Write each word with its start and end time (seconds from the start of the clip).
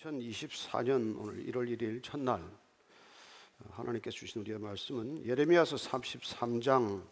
2024년 0.00 1.14
오늘 1.18 1.44
1월 1.46 1.68
1일 1.68 2.02
첫날 2.02 2.40
하나님께서 3.72 4.16
주신 4.16 4.40
우리의 4.40 4.58
말씀은 4.58 5.26
예레미야서 5.26 5.76
33장 5.76 7.02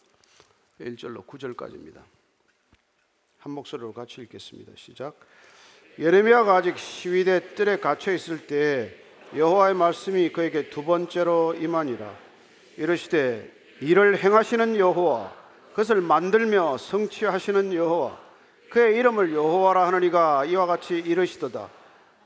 1절로 0.80 1.26
9절까지입니다. 1.26 2.00
한 3.38 3.52
목소리로 3.52 3.92
같이 3.92 4.22
읽겠습니다. 4.22 4.72
시작. 4.76 5.20
예레미야가 5.98 6.56
아직 6.56 6.78
시위대 6.78 7.54
뜰에 7.54 7.78
갇혀 7.78 8.12
있을 8.14 8.46
때 8.46 8.94
여호와의 9.36 9.74
말씀이 9.74 10.32
그에게 10.32 10.70
두 10.70 10.82
번째로 10.84 11.54
임하니라. 11.54 12.18
이르시되 12.78 13.52
이를 13.82 14.16
행하시는 14.16 14.76
여호와 14.76 15.36
그것을 15.70 16.00
만들며 16.00 16.78
성취하시는 16.78 17.74
여호와 17.74 18.18
그의 18.70 18.96
이름을 18.96 19.34
여호와라 19.34 19.86
하느니가 19.88 20.46
이와 20.46 20.64
같이 20.66 20.96
이르시도다. 20.96 21.77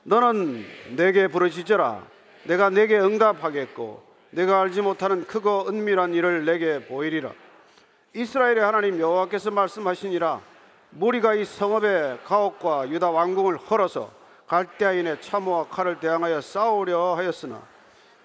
너는 0.05 0.64
내게 0.96 1.29
부르짖어라. 1.29 2.05
내가 2.45 2.70
내게 2.70 2.98
응답하겠고 2.98 4.02
내가 4.30 4.61
알지 4.62 4.83
못하는 4.83 5.27
크고 5.27 5.69
은밀한 5.69 6.15
일을 6.15 6.45
내게 6.45 6.84
보이리라. 6.84 7.33
이스라엘의 8.15 8.61
하나님 8.61 8.98
여호와께서 8.98 9.51
말씀하시니라. 9.51 10.41
무리가 10.91 11.34
이 11.34 11.45
성읍의 11.45 12.20
가옥과 12.25 12.91
유다 12.91 13.11
왕궁을 13.11 13.56
헐어서 13.56 14.11
갈대아인의 14.47 15.23
참호와 15.23 15.69
칼을 15.69 16.01
대항하여 16.01 16.41
싸우려 16.42 17.14
하였으나 17.14 17.62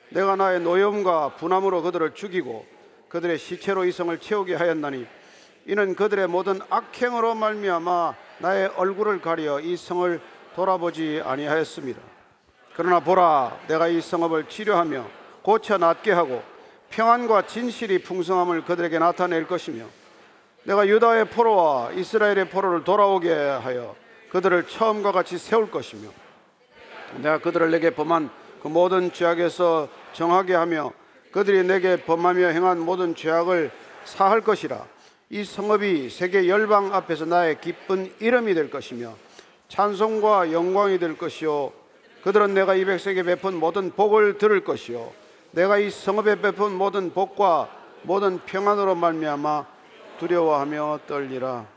내가 0.10 0.36
나의 0.36 0.60
노염과 0.60 1.36
분함으로 1.38 1.82
그들을 1.84 2.14
죽이고 2.14 2.66
그들의 3.08 3.38
시체로 3.38 3.86
이 3.86 3.92
성을 3.94 4.18
채우게 4.18 4.56
하였나니 4.56 5.08
이는 5.68 5.96
그들의 5.96 6.28
모든 6.28 6.60
악행으로 6.70 7.36
말미암아 7.36 8.16
나의 8.40 8.68
얼굴을 8.76 9.22
가려 9.22 9.62
이 9.62 9.78
성을 9.78 10.20
돌아보지 10.58 11.22
아니하였습니다. 11.24 12.02
그러나 12.76 13.00
보라, 13.00 13.60
내가 13.68 13.88
이 13.88 14.02
성읍을 14.02 14.50
치료하며 14.50 15.06
고쳐 15.44 15.78
낫게 15.78 16.12
하고 16.12 16.42
평안과 16.90 17.46
진실이 17.46 18.02
풍성함을 18.02 18.66
그들에게 18.66 18.98
나타낼 18.98 19.46
것이며 19.46 19.86
내가 20.64 20.88
유다의 20.88 21.26
포로와 21.26 21.92
이스라엘의 21.92 22.50
포로를 22.50 22.84
돌아오게 22.84 23.32
하여 23.32 23.96
그들을 24.32 24.68
처음과 24.68 25.12
같이 25.12 25.38
세울 25.38 25.70
것이며 25.70 26.10
내가 27.18 27.38
그들을 27.38 27.70
내게 27.70 27.92
범한 27.92 28.32
그 28.64 28.68
모든 28.68 29.14
죄악에서 29.14 29.88
정하게 30.14 30.56
하며 30.56 30.92
그들이 31.32 31.64
내게 31.68 31.98
범하며 31.98 32.48
행한 32.48 32.80
모든 32.80 33.14
죄악을 33.14 33.70
사할 34.06 34.42
것이라 34.42 34.84
이 35.30 35.44
성읍이 35.44 36.10
세계 36.10 36.48
열방 36.48 36.96
앞에서 36.96 37.26
나의 37.26 37.62
기쁜 37.62 38.12
이름이 38.20 38.56
될 38.56 38.72
것이며 38.72 39.27
찬송과 39.68 40.52
영광이 40.52 40.98
될 41.00 41.18
것이요. 41.18 41.74
그들은 42.24 42.54
내가 42.54 42.76
이 42.76 42.86
백성에게 42.86 43.24
베푼 43.24 43.56
모든 43.56 43.92
복을 43.92 44.38
들을 44.38 44.64
것이요. 44.64 45.14
내가 45.52 45.78
이 45.78 45.90
성읍에 45.90 46.42
베푼 46.42 46.74
모든 46.74 47.14
복과 47.14 48.00
모든 48.04 48.40
평안으로 48.46 48.96
말미암아 48.96 49.68
두려워하며 50.20 51.02
떨리라. 51.08 51.68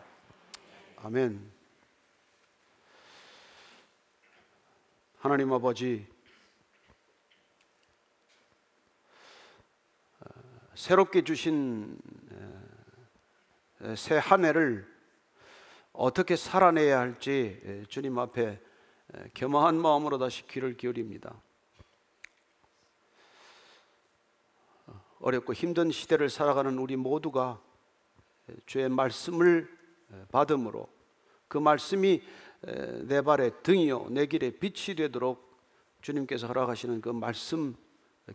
아멘. 1.03 1.51
하나님 5.19 5.53
아버지 5.53 6.07
어, 10.21 10.25
새롭게 10.75 11.23
주신 11.23 11.99
새 13.97 14.19
한 14.19 14.45
해를 14.45 14.90
어떻게 16.01 16.35
살아내야 16.35 16.99
할지 16.99 17.85
주님 17.91 18.19
앞에 18.19 18.59
겸허한 19.35 19.77
마음으로 19.77 20.17
다시 20.17 20.47
귀를 20.47 20.75
기울입니다. 20.75 21.35
어렵고 25.19 25.53
힘든 25.53 25.91
시대를 25.91 26.31
살아가는 26.31 26.79
우리 26.79 26.97
모두가 26.97 27.61
주의 28.65 28.89
말씀을 28.89 29.69
받음으로 30.33 30.89
그 31.49 31.59
말씀이 31.59 32.23
내 33.03 33.21
발의 33.21 33.63
등이요 33.63 34.07
내 34.09 34.25
길의 34.25 34.53
빛이 34.53 34.97
되도록 34.97 35.55
주님께서 36.01 36.47
허락하시는 36.47 37.03
그 37.03 37.11
말씀 37.11 37.77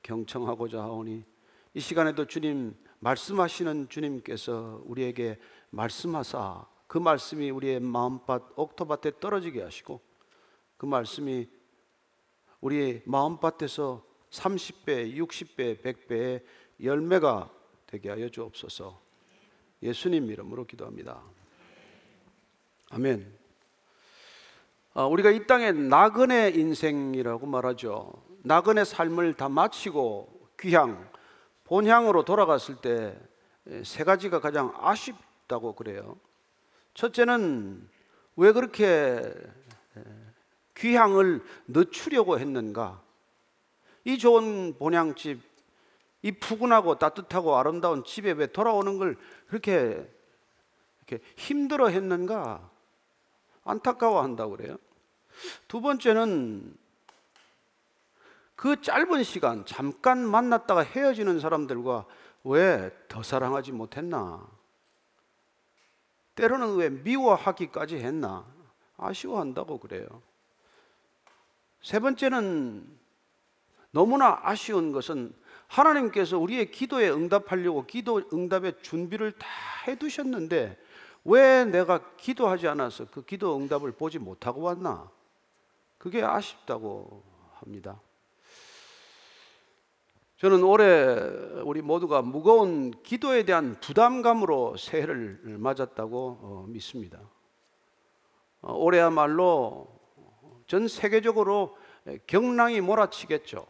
경청하고자 0.03 0.84
하오니 0.84 1.26
이 1.74 1.80
시간에도 1.80 2.26
주님 2.26 2.76
말씀하시는 3.00 3.90
주님께서 3.90 4.84
우리에게 4.86 5.40
말씀하사 5.72 6.75
그 6.96 7.00
말씀이 7.00 7.50
우리의 7.50 7.82
마음밭 7.82 8.54
옥토밭에 8.56 9.20
떨어지게 9.20 9.62
하시고 9.62 10.00
그 10.78 10.86
말씀이 10.86 11.46
우리의 12.62 13.02
마음밭에서 13.04 14.02
30배, 14.30 15.14
60배, 15.18 15.84
100배의 15.84 16.42
열매가 16.82 17.52
되게 17.86 18.10
하여 18.10 18.30
주옵소서. 18.30 18.98
예수님 19.84 20.32
이름으로 20.32 20.64
기도합니다. 20.64 21.22
아멘. 22.92 23.30
아, 24.94 25.04
우리가 25.04 25.32
이 25.32 25.46
땅에 25.48 25.74
나그네 25.74 26.52
인생이라고 26.52 27.46
말하죠. 27.46 28.24
나그네 28.44 28.86
삶을 28.86 29.34
다 29.34 29.50
마치고 29.50 30.48
귀향, 30.58 31.12
본향으로 31.66 32.24
돌아갔을 32.24 32.78
때 32.78 33.36
세 33.84 34.04
가지가 34.04 34.40
가장 34.40 34.74
아쉽다고 34.80 35.74
그래요. 35.74 36.18
첫째는 36.96 37.88
왜 38.36 38.52
그렇게 38.52 39.22
귀향을 40.76 41.44
늦추려고 41.68 42.40
했는가? 42.40 43.02
이 44.04 44.18
좋은 44.18 44.76
본향집, 44.78 45.42
이 46.22 46.32
푸근하고 46.32 46.98
따뜻하고 46.98 47.56
아름다운 47.56 48.04
집에 48.04 48.32
왜 48.32 48.48
돌아오는 48.48 48.98
걸 48.98 49.18
그렇게 49.48 50.12
이렇게 51.08 51.24
힘들어 51.38 51.88
했는가? 51.90 52.72
안타까워 53.64 54.22
한다고 54.22 54.58
그래요. 54.58 54.78
두 55.68 55.82
번째는 55.82 56.76
그 58.56 58.82
짧은 58.82 59.24
시간 59.24 59.66
잠깐 59.66 60.26
만났다가 60.26 60.82
헤어지는 60.82 61.40
사람들과 61.40 62.06
왜 62.44 62.92
더 63.08 63.24
사랑하지 63.24 63.72
못했나? 63.72 64.46
때로는 66.35 66.75
왜 66.75 66.90
미워하기까지 66.90 67.97
했나? 67.97 68.46
아쉬워한다고 68.97 69.79
그래요. 69.79 70.07
세 71.81 72.00
번째는 72.00 72.97
너무나 73.91 74.40
아쉬운 74.44 74.91
것은 74.91 75.34
하나님께서 75.68 76.38
우리의 76.38 76.72
기도에 76.72 77.09
응답하려고 77.09 77.85
기도 77.85 78.22
응답의 78.31 78.81
준비를 78.81 79.31
다 79.34 79.47
해두셨는데 79.88 80.78
왜 81.23 81.66
내가 81.66 82.16
기도하지 82.18 82.67
않아서 82.67 83.06
그 83.09 83.23
기도 83.23 83.57
응답을 83.57 83.94
보지 83.94 84.19
못하고 84.19 84.62
왔나? 84.62 85.09
그게 85.97 86.23
아쉽다고 86.23 87.23
합니다. 87.56 88.00
저는 90.46 90.62
올해 90.62 90.86
우리 91.64 91.82
모두가 91.82 92.22
무거운 92.22 92.92
기도에 93.02 93.46
대한 93.46 93.80
부담감으로 93.80 94.78
새해를 94.78 95.40
맞았다고 95.44 96.40
어, 96.40 96.66
믿습니다. 96.68 97.20
어, 98.62 98.74
올해야말로 98.74 99.88
전 100.68 100.88
세계적으로 100.88 101.76
경랑이 102.28 102.80
몰아치겠죠. 102.82 103.66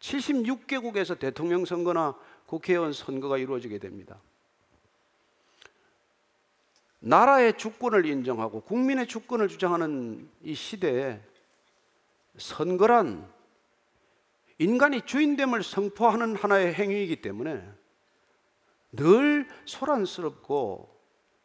76개국에서 0.00 1.18
대통령 1.18 1.64
선거나 1.64 2.14
국회의원 2.44 2.92
선거가 2.92 3.38
이루어지게 3.38 3.78
됩니다. 3.78 4.20
나라의 6.98 7.56
주권을 7.56 8.04
인정하고 8.04 8.60
국민의 8.60 9.06
주권을 9.06 9.48
주장하는 9.48 10.28
이 10.42 10.52
시대에 10.52 11.22
선거란 12.36 13.37
인간이 14.58 15.02
주인됨을 15.02 15.62
선포하는 15.62 16.34
하나의 16.34 16.74
행위이기 16.74 17.22
때문에 17.22 17.64
늘 18.92 19.48
소란스럽고 19.64 20.96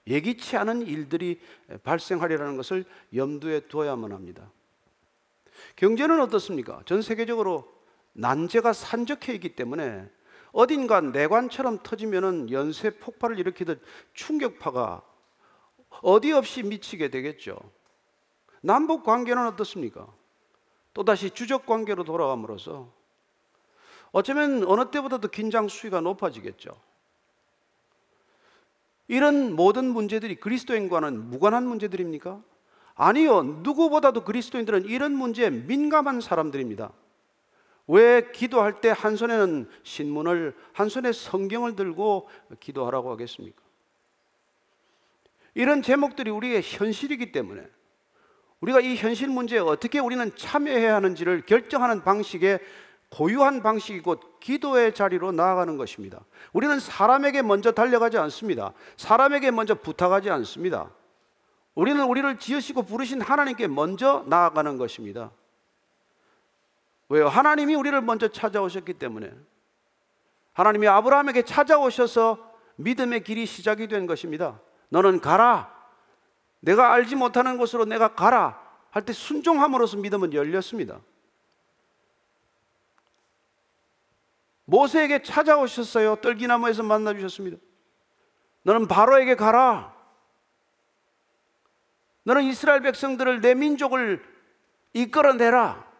예기치 0.07 0.57
않은 0.57 0.81
일들이 0.87 1.39
발생하리라는 1.83 2.57
것을 2.57 2.85
염두에 3.15 3.61
두어야만 3.61 4.11
합니다. 4.11 4.51
경제는 5.75 6.19
어떻습니까? 6.19 6.81
전 6.85 7.01
세계적으로 7.01 7.71
난제가 8.13 8.73
산적해 8.73 9.33
있기 9.35 9.55
때문에 9.55 10.09
어딘가 10.51 11.01
내관처럼 11.01 11.79
터지면은 11.83 12.51
연쇄 12.51 12.91
폭발을 12.99 13.39
일으키듯 13.39 13.81
충격파가 14.13 15.03
어디 16.01 16.31
없이 16.31 16.63
미치게 16.63 17.09
되겠죠. 17.09 17.57
남북 18.61 19.03
관계는 19.03 19.47
어떻습니까? 19.47 20.07
또다시 20.93 21.31
주적 21.31 21.65
관계로 21.65 22.03
돌아감으로써 22.03 22.91
어쩌면 24.13 24.63
어느 24.65 24.89
때보다도 24.91 25.27
긴장 25.29 25.67
수위가 25.67 25.99
높아지겠죠. 25.99 26.71
이런 29.07 29.53
모든 29.55 29.85
문제들이 29.85 30.35
그리스도인과는 30.35 31.29
무관한 31.29 31.67
문제들입니까? 31.67 32.41
아니요. 32.95 33.41
누구보다도 33.43 34.23
그리스도인들은 34.23 34.85
이런 34.85 35.13
문제에 35.13 35.49
민감한 35.49 36.21
사람들입니다. 36.21 36.93
왜 37.87 38.31
기도할 38.31 38.79
때 38.79 38.89
한 38.91 39.15
손에는 39.17 39.67
신문을 39.81 40.55
한 40.71 40.89
손에 40.89 41.11
성경을 41.11 41.75
들고 41.75 42.29
기도하라고 42.59 43.11
하겠습니까? 43.11 43.61
이런 45.55 45.81
제목들이 45.81 46.29
우리의 46.29 46.61
현실이기 46.63 47.31
때문에 47.31 47.67
우리가 48.61 48.79
이 48.79 48.95
현실 48.95 49.27
문제에 49.27 49.59
어떻게 49.59 49.99
우리는 49.99 50.33
참여해야 50.35 50.95
하는지를 50.95 51.45
결정하는 51.45 52.03
방식의 52.03 52.59
고유한 53.13 53.61
방식이 53.61 54.01
곧 54.01 54.39
기도의 54.39 54.95
자리로 54.95 55.31
나아가는 55.31 55.77
것입니다. 55.77 56.21
우리는 56.51 56.79
사람에게 56.79 57.43
먼저 57.43 57.71
달려가지 57.71 58.17
않습니다. 58.17 58.73
사람에게 58.97 59.51
먼저 59.51 59.75
부탁하지 59.75 60.31
않습니다. 60.31 60.89
우리는 61.75 62.03
우리를 62.03 62.39
지으시고 62.39 62.81
부르신 62.83 63.21
하나님께 63.21 63.67
먼저 63.67 64.23
나아가는 64.25 64.79
것입니다. 64.79 65.29
왜요? 67.07 67.27
하나님이 67.27 67.75
우리를 67.75 68.01
먼저 68.01 68.29
찾아오셨기 68.29 68.93
때문에 68.95 69.31
하나님이 70.53 70.87
아브라함에게 70.87 71.43
찾아오셔서 71.43 72.51
믿음의 72.77 73.23
길이 73.23 73.45
시작이 73.45 73.87
된 73.87 74.07
것입니다. 74.07 74.59
너는 74.89 75.19
가라. 75.19 75.71
내가 76.61 76.93
알지 76.93 77.15
못하는 77.15 77.59
곳으로 77.59 77.85
내가 77.85 78.15
가라. 78.15 78.59
할 78.89 79.05
때 79.05 79.13
순종함으로써 79.13 79.97
믿음은 79.97 80.33
열렸습니다. 80.33 80.99
모세에게 84.65 85.23
찾아오셨어요. 85.23 86.17
떨기나무에서 86.17 86.83
만나 86.83 87.13
주셨습니다. 87.13 87.57
너는 88.63 88.87
바로에게 88.87 89.35
가라. 89.35 89.93
너는 92.23 92.43
이스라엘 92.43 92.81
백성들을 92.81 93.41
내 93.41 93.53
민족을 93.53 94.23
이끌어내라. 94.93 95.91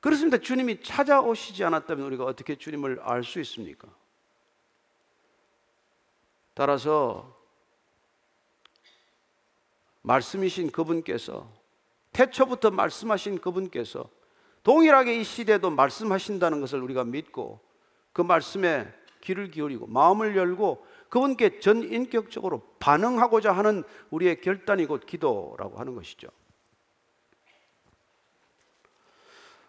그렇습니다. 0.00 0.38
주님이 0.38 0.80
찾아오시지 0.82 1.64
않았다면 1.64 2.06
우리가 2.06 2.24
어떻게 2.24 2.54
주님을 2.54 3.00
알 3.02 3.24
수 3.24 3.40
있습니까? 3.40 3.88
따라서 6.54 7.36
말씀이신 10.02 10.70
그분께서 10.70 11.50
태초부터 12.12 12.70
말씀하신 12.70 13.40
그분께서 13.40 14.08
동일하게 14.68 15.18
이 15.18 15.24
시대도 15.24 15.70
말씀하신다는 15.70 16.60
것을 16.60 16.82
우리가 16.82 17.02
믿고 17.02 17.58
그 18.12 18.20
말씀에 18.20 18.86
귀를 19.22 19.50
기울이고 19.50 19.86
마음을 19.86 20.36
열고 20.36 20.84
그분께 21.08 21.58
전인격적으로 21.58 22.60
반응하고자 22.78 23.50
하는 23.50 23.82
우리의 24.10 24.42
결단이 24.42 24.84
곧 24.84 25.06
기도라고 25.06 25.78
하는 25.78 25.94
것이죠. 25.94 26.28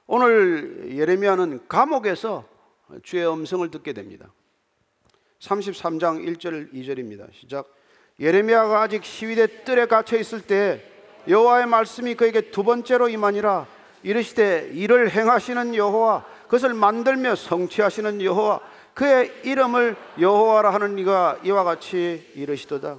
오늘 0.06 0.94
예레미야는 0.94 1.70
감옥에서 1.70 2.44
주의 3.02 3.26
음성을 3.26 3.72
듣게 3.72 3.94
됩니다. 3.94 4.34
33장 5.40 6.26
1절 6.28 6.74
2절입니다. 6.74 7.34
시작. 7.34 7.74
예레미야가 8.20 8.82
아직 8.82 9.06
시위대 9.06 9.64
뜰에 9.64 9.86
갇혀 9.86 10.18
있을 10.18 10.42
때 10.42 10.84
여호와의 11.26 11.68
말씀이 11.68 12.16
그에게 12.16 12.52
두 12.52 12.64
번째로 12.64 13.08
임하니라 13.08 13.79
이르시되 14.04 14.72
이를 14.74 15.12
행하시는 15.12 15.76
여호와 15.76 16.26
그것을 16.44 16.74
만들며 16.74 17.36
성취하시는 17.36 18.22
여호와 18.22 18.60
그의 18.94 19.32
이름을 19.44 19.96
여호와라 20.20 20.74
하는 20.74 20.98
이가 21.00 21.40
이와 21.44 21.64
같이 21.64 22.32
이르시도다. 22.36 22.98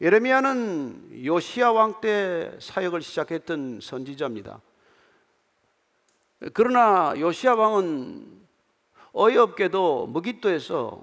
예레미야는 0.00 1.24
요시야 1.24 1.70
왕 1.70 2.00
때 2.00 2.52
사역을 2.58 3.02
시작했던 3.02 3.80
선지자입니다. 3.82 4.60
그러나 6.52 7.14
요시야 7.16 7.54
왕은 7.54 8.46
어이없게도 9.12 10.08
무기또에서 10.08 11.02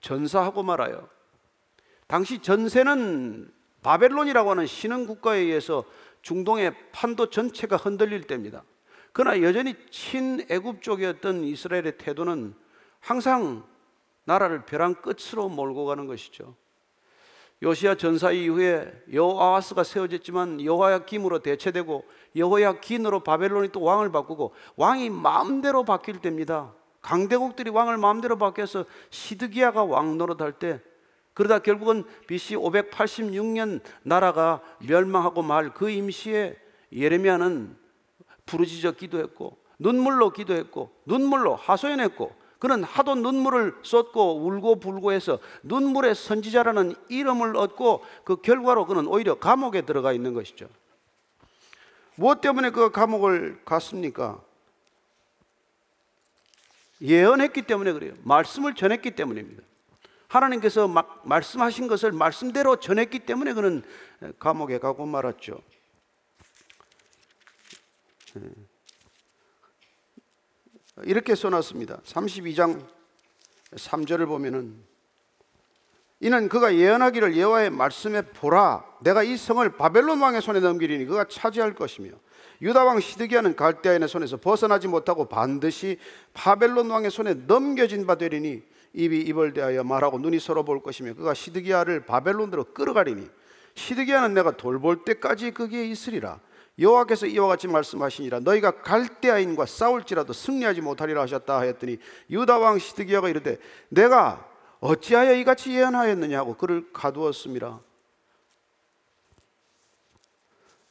전사하고 0.00 0.62
말아요. 0.62 1.08
당시 2.06 2.40
전세는 2.40 3.50
바벨론이라고 3.82 4.50
하는 4.50 4.66
신흥 4.66 5.06
국가에 5.06 5.38
의해서 5.38 5.84
중동의 6.22 6.74
판도 6.92 7.30
전체가 7.30 7.76
흔들릴 7.76 8.22
때입니다. 8.22 8.64
그러나 9.12 9.42
여전히 9.42 9.74
친애굽 9.90 10.82
쪽이었던 10.82 11.44
이스라엘의 11.44 11.98
태도는 11.98 12.54
항상 13.00 13.64
나라를 14.24 14.64
벼랑 14.66 14.94
끝으로 14.94 15.48
몰고 15.48 15.86
가는 15.86 16.06
것이죠. 16.06 16.54
요시야 17.62 17.96
전사 17.96 18.30
이후에 18.30 18.90
여호아스가 19.12 19.84
세워졌지만 19.84 20.64
여호야김으로 20.64 21.40
대체되고 21.40 22.04
여호야긴으로 22.36 23.20
바벨론이 23.20 23.68
또 23.68 23.82
왕을 23.82 24.12
바꾸고 24.12 24.54
왕이 24.76 25.10
마음대로 25.10 25.84
바뀔 25.84 26.20
때입니다. 26.20 26.72
강대국들이 27.02 27.70
왕을 27.70 27.98
마음대로 27.98 28.38
바뀌어서 28.38 28.86
시드기야가 29.10 29.84
왕 29.84 30.16
노릇할 30.16 30.52
때 30.52 30.80
그러다 31.40 31.60
결국은 31.60 32.04
BC 32.26 32.56
586년 32.56 33.80
나라가 34.02 34.60
멸망하고 34.86 35.40
말 35.40 35.70
그 35.72 35.88
임시에 35.88 36.54
예레미야는 36.92 37.78
부르짖어 38.44 38.92
기도했고 38.92 39.56
눈물로 39.78 40.34
기도했고 40.34 40.90
눈물로 41.06 41.56
하소연했고 41.56 42.36
그는 42.58 42.84
하도 42.84 43.14
눈물을 43.14 43.74
쏟고 43.82 44.44
울고 44.44 44.80
불고 44.80 45.12
해서 45.12 45.38
눈물의 45.62 46.14
선지자라는 46.14 46.94
이름을 47.08 47.56
얻고 47.56 48.04
그 48.24 48.42
결과로 48.42 48.84
그는 48.84 49.06
오히려 49.06 49.36
감옥에 49.38 49.80
들어가 49.80 50.12
있는 50.12 50.34
것이죠. 50.34 50.68
무엇 52.16 52.42
때문에 52.42 52.68
그 52.68 52.90
감옥을 52.90 53.62
갔습니까? 53.64 54.42
예언했기 57.00 57.62
때문에 57.62 57.92
그래요. 57.92 58.12
말씀을 58.24 58.74
전했기 58.74 59.12
때문입니다. 59.12 59.69
하나님께서 60.30 60.86
막 60.86 61.22
말씀하신 61.24 61.88
것을 61.88 62.12
말씀대로 62.12 62.76
전했기 62.76 63.18
때문에 63.20 63.52
그는 63.52 63.82
감옥에 64.38 64.78
가고 64.78 65.04
말았죠. 65.04 65.60
예. 68.36 68.42
이렇게 71.02 71.34
써놨습니다. 71.34 72.02
32장 72.04 72.86
3절을 73.72 74.26
보면은 74.28 74.76
이는 76.20 76.48
그가 76.48 76.76
예언하기를 76.76 77.36
여호와의 77.36 77.70
말씀에 77.70 78.22
보라 78.22 78.84
내가 79.00 79.24
이 79.24 79.36
성을 79.36 79.68
바벨론 79.76 80.20
왕의 80.20 80.42
손에 80.42 80.60
넘기리니 80.60 81.06
그가 81.06 81.24
차지할 81.24 81.74
것이며 81.74 82.12
유다 82.62 82.84
왕 82.84 83.00
시드기야는 83.00 83.56
갈대아인의 83.56 84.08
손에서 84.08 84.36
벗어나지 84.36 84.86
못하고 84.86 85.28
반드시 85.28 85.98
바벨론 86.34 86.90
왕의 86.90 87.10
손에 87.10 87.34
넘겨진 87.34 88.06
바 88.06 88.16
되리니 88.16 88.62
입이 88.92 89.20
입을 89.20 89.52
대하여 89.52 89.84
말하고 89.84 90.18
눈이 90.18 90.40
서로 90.40 90.64
볼 90.64 90.82
것이며 90.82 91.14
그가 91.14 91.34
시드기야를 91.34 92.06
바벨론으로 92.06 92.64
끌어가리니 92.74 93.28
시드기야는 93.74 94.34
내가 94.34 94.56
돌볼 94.56 95.04
때까지 95.04 95.52
거기에 95.52 95.84
있으리라 95.86 96.40
여호와께서 96.78 97.26
이와 97.26 97.46
같이 97.46 97.68
말씀하시니라 97.68 98.40
너희가 98.40 98.82
갈대아인과 98.82 99.66
싸울지라도 99.66 100.32
승리하지 100.32 100.80
못하리라 100.80 101.22
하셨다 101.22 101.58
하였더니 101.58 101.98
유다 102.30 102.58
왕 102.58 102.78
시드기야가 102.78 103.28
이르되 103.28 103.58
내가 103.88 104.48
어찌하여 104.80 105.34
이같이 105.34 105.72
예언하였느냐고 105.74 106.54
그를 106.56 106.90
가두었습니다. 106.92 107.80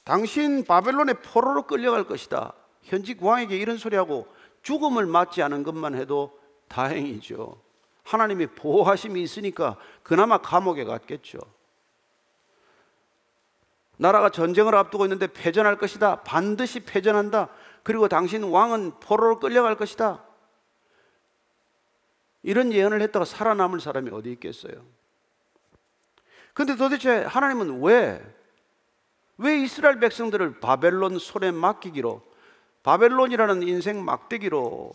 당신 0.03 0.63
바벨론의 0.63 1.15
포로로 1.23 1.63
끌려갈 1.67 2.03
것이다. 2.05 2.53
현직 2.83 3.21
왕에게 3.23 3.57
이런 3.57 3.77
소리하고 3.77 4.27
죽음을 4.61 5.05
맞지 5.05 5.41
않은 5.41 5.63
것만 5.63 5.95
해도 5.95 6.39
다행이죠. 6.67 7.59
하나님의 8.09 8.47
보호하심이 8.55 9.21
있으니까 9.21 9.77
그나마 10.01 10.39
감옥에 10.39 10.83
갔겠죠. 10.83 11.37
나라가 13.97 14.29
전쟁을 14.29 14.75
앞두고 14.75 15.05
있는데 15.05 15.27
패전할 15.27 15.77
것이다. 15.77 16.23
반드시 16.23 16.79
패전한다. 16.79 17.49
그리고 17.83 18.07
당신 18.07 18.43
왕은 18.43 18.99
포로로 18.99 19.39
끌려갈 19.39 19.75
것이다. 19.75 20.23
이런 22.41 22.73
예언을 22.73 23.01
했다가 23.01 23.25
살아남을 23.25 23.79
사람이 23.79 24.09
어디 24.11 24.31
있겠어요? 24.31 24.73
근데 26.53 26.75
도대체 26.75 27.23
하나님은 27.23 27.81
왜, 27.83 28.23
왜 29.37 29.59
이스라엘 29.59 29.99
백성들을 29.99 30.59
바벨론 30.61 31.19
손에 31.19 31.51
맡기기로, 31.51 32.23
바벨론이라는 32.81 33.63
인생 33.63 34.03
막대기로 34.03 34.93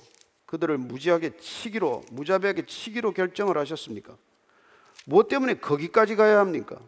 그들을 0.54 0.78
무지하게 0.78 1.36
치기로, 1.36 2.04
무자비하게 2.12 2.66
치기로 2.66 3.10
결정을 3.12 3.58
하셨습니까? 3.58 4.16
무엇 5.04 5.26
때문에 5.26 5.54
거기까지 5.54 6.14
가야 6.14 6.38
합니까? 6.38 6.78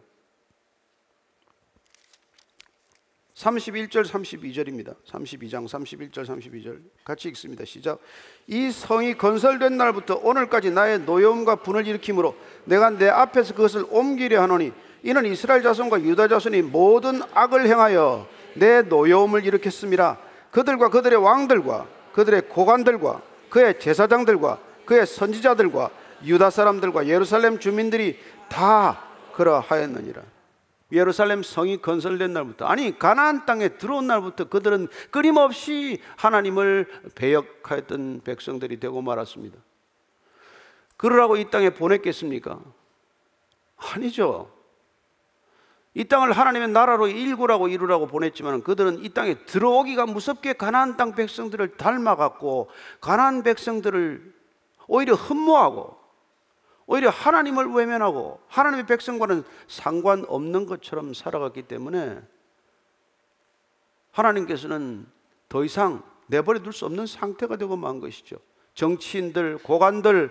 31절 3.35 4.05
32절입니다. 4.05 4.95
32장 5.05 5.67
31절 5.67 6.25
32절 6.25 6.81
같이 7.03 7.27
읽습니다. 7.27 7.65
시작. 7.65 7.99
이 8.47 8.71
성이 8.71 9.15
건설된 9.15 9.75
날부터 9.75 10.15
오늘까지 10.23 10.71
나의 10.71 11.01
노여움과 11.01 11.57
분을 11.57 11.85
일으키므로 11.87 12.35
내가 12.63 12.89
내 12.89 13.09
앞에서 13.09 13.53
그것을 13.53 13.85
옮기려 13.89 14.41
하노니 14.43 14.71
이는 15.03 15.25
이스라엘 15.25 15.61
자손과 15.61 16.01
유다 16.01 16.29
자손이 16.29 16.61
모든 16.63 17.21
악을 17.33 17.67
행하여 17.67 18.27
내 18.55 18.81
노여움을 18.81 19.45
일으켰습니다. 19.45 20.19
그들과 20.51 20.89
그들의 20.89 21.21
왕들과 21.21 21.87
그들의 22.13 22.49
고관들과 22.49 23.26
그의 23.49 23.79
제사장들과 23.79 24.59
그의 24.85 25.05
선지자들과 25.05 25.89
유다 26.25 26.49
사람들과 26.49 27.07
예루살렘 27.07 27.59
주민들이 27.59 28.19
다 28.49 29.03
그러하였느니라. 29.33 30.23
예루살렘 30.93 31.43
성이 31.43 31.81
건설된 31.81 32.31
날부터 32.31 32.65
아니 32.65 32.97
가나안 32.97 33.45
땅에 33.45 33.69
들어온 33.77 34.07
날부터 34.07 34.45
그들은 34.45 34.87
끊임없이 35.11 36.01
하나님을 36.15 36.87
배역하였던 37.15 38.21
백성들이 38.23 38.79
되고 38.79 39.01
말았습니다. 39.01 39.57
그러라고 40.95 41.35
이 41.35 41.49
땅에 41.49 41.69
보냈겠습니까? 41.71 42.59
아니죠. 43.75 44.56
이 45.97 46.03
땅을 46.05 46.31
하나님의 46.31 46.67
나라로 46.67 47.07
일구라고 47.07 47.69
이루라고 47.69 48.05
보냈지만 48.05 48.61
그들은 48.61 49.03
이 49.03 49.09
땅에 49.09 49.33
들어오기가 49.33 50.05
무섭게 50.05 50.53
가나안 50.53 50.95
땅 50.95 51.15
백성들을 51.15 51.75
닮아갔고 51.77 52.69
가나안 53.01 53.41
백성들을 53.41 54.31
오히려 54.87 55.15
흠모하고 55.15 55.97
오히려 56.85 57.09
하나님을 57.09 57.71
외면하고 57.71 58.39
하나님의 58.47 58.85
백성과는 58.85 59.43
상관없는 59.67 60.67
것처럼 60.67 61.15
살아갔기 61.15 61.63
때문에 61.63 62.21
하나님께서는 64.11 65.07
더 65.49 65.63
이상 65.63 66.03
내버려 66.27 66.59
둘 66.59 66.73
수 66.73 66.85
없는 66.85 67.07
상태가 67.07 67.57
되고 67.57 67.75
만 67.75 67.99
것이죠. 67.99 68.37
정치인들, 68.75 69.57
고관들, 69.63 70.29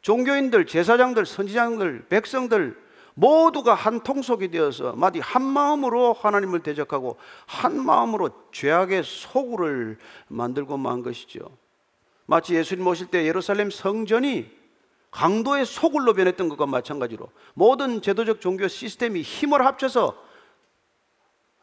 종교인들, 0.00 0.64
제사장들, 0.64 1.26
선지장들, 1.26 2.06
백성들 2.08 2.83
모두가 3.14 3.74
한 3.74 4.00
통속이 4.00 4.50
되어서 4.50 4.92
마디 4.94 5.20
한 5.20 5.42
마음으로 5.42 6.12
하나님을 6.12 6.62
대적하고 6.62 7.16
한 7.46 7.84
마음으로 7.84 8.30
죄악의 8.52 9.04
소굴을 9.04 9.98
만들고 10.28 10.76
만 10.76 11.02
것이죠. 11.02 11.40
마치 12.26 12.54
예수님 12.54 12.86
오실 12.86 13.08
때 13.08 13.24
예루살렘 13.26 13.70
성전이 13.70 14.50
강도의 15.10 15.64
소굴로 15.64 16.14
변했던 16.14 16.48
것과 16.48 16.66
마찬가지로 16.66 17.30
모든 17.54 18.02
제도적 18.02 18.40
종교 18.40 18.66
시스템이 18.66 19.22
힘을 19.22 19.64
합쳐서 19.64 20.20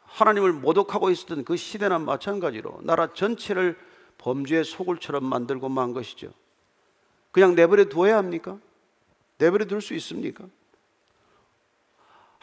하나님을 0.04 0.52
모독하고 0.52 1.10
있었던 1.10 1.44
그 1.44 1.56
시대나 1.56 1.98
마찬가지로 1.98 2.80
나라 2.82 3.12
전체를 3.12 3.78
범죄의 4.18 4.64
소굴처럼 4.64 5.24
만들고 5.24 5.68
만 5.68 5.92
것이죠. 5.92 6.32
그냥 7.30 7.54
내버려 7.54 7.86
두어야 7.86 8.16
합니까? 8.16 8.58
내버려 9.38 9.66
둘 9.66 9.80
수 9.80 9.94
있습니까? 9.94 10.44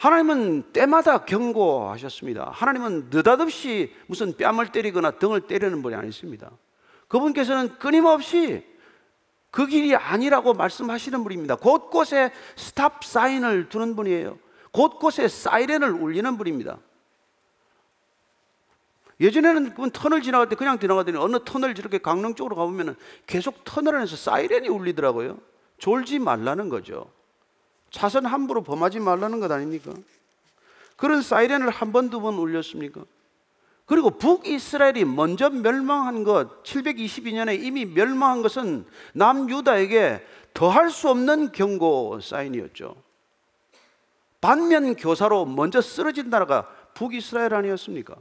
하나님은 0.00 0.72
때마다 0.72 1.26
경고하셨습니다. 1.26 2.52
하나님은 2.54 3.10
느닷없이 3.10 3.94
무슨 4.06 4.34
뺨을 4.34 4.72
때리거나 4.72 5.10
등을 5.18 5.42
때리는 5.42 5.82
분이 5.82 5.94
아니십니다. 5.94 6.50
그분께서는 7.06 7.76
끊임없이 7.78 8.64
그 9.50 9.66
길이 9.66 9.94
아니라고 9.94 10.54
말씀하시는 10.54 11.22
분입니다. 11.22 11.56
곳곳에 11.56 12.32
스탑 12.56 13.04
사인을 13.04 13.68
두는 13.68 13.94
분이에요. 13.94 14.38
곳곳에 14.72 15.28
사이렌을 15.28 15.90
울리는 15.90 16.38
분입니다. 16.38 16.78
예전에는 19.20 19.74
그 19.74 19.90
터널 19.92 20.22
지나갈 20.22 20.48
때 20.48 20.56
그냥 20.56 20.78
지나가더니 20.78 21.18
어느 21.18 21.36
터널 21.44 21.74
저렇게 21.74 21.98
강릉 21.98 22.34
쪽으로 22.34 22.56
가보면 22.56 22.96
계속 23.26 23.64
터널 23.64 23.96
안에서 23.96 24.16
사이렌이 24.16 24.70
울리더라고요. 24.70 25.36
졸지 25.76 26.20
말라는 26.20 26.70
거죠. 26.70 27.19
차선 27.90 28.26
함부로 28.26 28.62
범하지 28.62 29.00
말라는 29.00 29.40
것 29.40 29.50
아닙니까? 29.50 29.92
그런 30.96 31.22
사이렌을 31.22 31.70
한 31.70 31.92
번, 31.92 32.10
두 32.10 32.20
번 32.20 32.34
울렸습니까? 32.34 33.02
그리고 33.86 34.10
북이스라엘이 34.10 35.04
먼저 35.04 35.50
멸망한 35.50 36.22
것, 36.22 36.62
722년에 36.62 37.60
이미 37.60 37.84
멸망한 37.84 38.42
것은 38.42 38.86
남유다에게 39.14 40.24
더할 40.54 40.90
수 40.90 41.08
없는 41.10 41.50
경고 41.50 42.20
사인이었죠. 42.20 42.94
반면 44.40 44.94
교사로 44.94 45.44
먼저 45.44 45.80
쓰러진 45.80 46.30
나라가 46.30 46.68
북이스라엘 46.94 47.52
아니었습니까? 47.54 48.14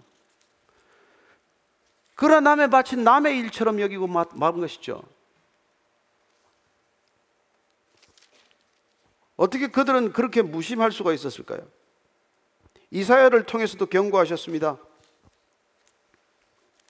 그러나 2.15 2.51
남의 2.51 2.69
바친 2.69 3.03
남의 3.03 3.37
일처럼 3.39 3.79
여기고 3.79 4.07
말은 4.07 4.59
것이죠. 4.59 5.03
어떻게 9.39 9.67
그들은 9.67 10.11
그렇게 10.11 10.41
무심할 10.41 10.91
수가 10.91 11.13
있었을까요? 11.13 11.61
이사야를 12.91 13.43
통해서도 13.43 13.85
경고하셨습니다. 13.85 14.77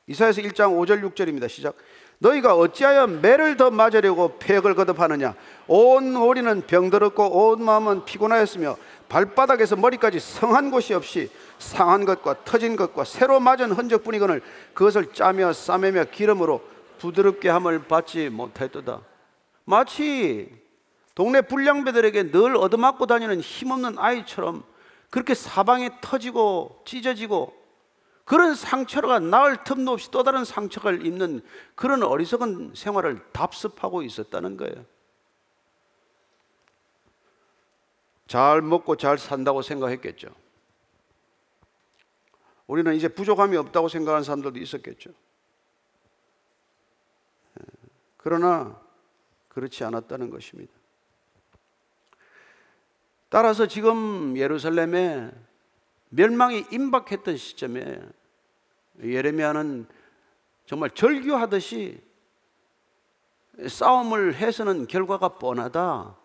이사야서 0.08 0.42
1장 0.42 0.76
5절 0.76 1.14
6절입니다. 1.14 1.48
시작. 1.48 1.76
너희가 2.18 2.56
어찌하여 2.56 3.06
매를 3.06 3.56
더 3.56 3.70
맞으려고 3.70 4.40
폐역을 4.40 4.74
거듭하느냐 4.74 5.36
온 5.68 6.14
머리는 6.14 6.62
병들었고 6.66 7.24
온 7.24 7.64
마음은 7.64 8.06
피곤하였으며 8.06 8.78
발바닥에서 9.10 9.76
머리까지 9.76 10.20
성한 10.20 10.72
곳이 10.72 10.96
없이 10.96 11.30
상한 11.60 12.04
것과 12.04 12.44
터진 12.46 12.76
것과 12.76 13.04
새로 13.04 13.40
맞은 13.40 13.74
흔적뿐이거늘 13.74 14.42
그것을 14.74 15.14
짜며 15.14 15.54
싸매며 15.54 16.06
기름으로 16.06 16.62
부드럽게 16.98 17.48
함을 17.48 17.84
받지 17.84 18.28
못했도다 18.30 19.02
마치 19.66 20.59
동네 21.20 21.42
불량배들에게 21.42 22.32
늘 22.32 22.56
얻어맞고 22.56 23.06
다니는 23.06 23.42
힘없는 23.42 24.00
아이처럼 24.00 24.64
그렇게 25.10 25.36
사방에 25.36 25.90
터지고 26.00 26.82
찢어지고 26.86 27.54
그런 28.24 28.56
상처가 28.56 29.20
나을 29.20 29.62
틈도 29.66 29.92
없이 29.92 30.10
또 30.12 30.24
다른 30.24 30.46
상처를 30.46 31.06
입는 31.06 31.42
그런 31.76 32.04
어리석은 32.04 32.72
생활을 32.74 33.20
답습하고 33.34 34.02
있었다는 34.02 34.56
거예요. 34.56 34.86
잘 38.26 38.62
먹고 38.62 38.96
잘 38.96 39.18
산다고 39.18 39.62
생각했겠죠. 39.62 40.30
우리는 42.66 42.96
이제 42.96 43.10
부족함이 43.10 43.58
없다고 43.58 43.90
생각하는 43.90 44.24
사람들도 44.24 44.58
있었겠죠. 44.58 45.10
그러나 48.16 48.80
그렇지 49.50 49.84
않았다는 49.84 50.30
것입니다. 50.30 50.79
따라서 53.30 53.68
지금 53.68 54.36
예루살렘에 54.36 55.32
멸망이 56.10 56.66
임박했던 56.72 57.38
시점에 57.38 58.02
예레미야는 59.02 59.88
정말 60.66 60.90
절규하듯이 60.90 62.02
싸움을 63.68 64.36
해서는 64.36 64.88
결과가 64.88 65.38
뻔하다. 65.38 66.16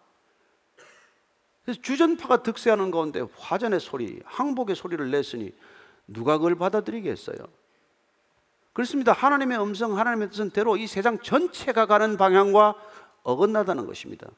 그래서 1.64 1.80
주전파가 1.80 2.42
득세하는 2.42 2.90
가운데 2.90 3.24
화전의 3.38 3.80
소리, 3.80 4.20
항복의 4.24 4.76
소리를 4.76 5.10
냈으니 5.10 5.52
누가 6.06 6.36
그걸 6.36 6.54
받아들이겠어요? 6.54 7.38
그렇습니다. 8.72 9.12
하나님의 9.12 9.60
음성, 9.60 9.98
하나님의 9.98 10.30
뜻은 10.30 10.50
대로 10.50 10.76
이 10.76 10.86
세상 10.86 11.18
전체가 11.18 11.86
가는 11.86 12.16
방향과 12.16 12.74
어긋나다는 13.22 13.86
것입니다. 13.86 14.28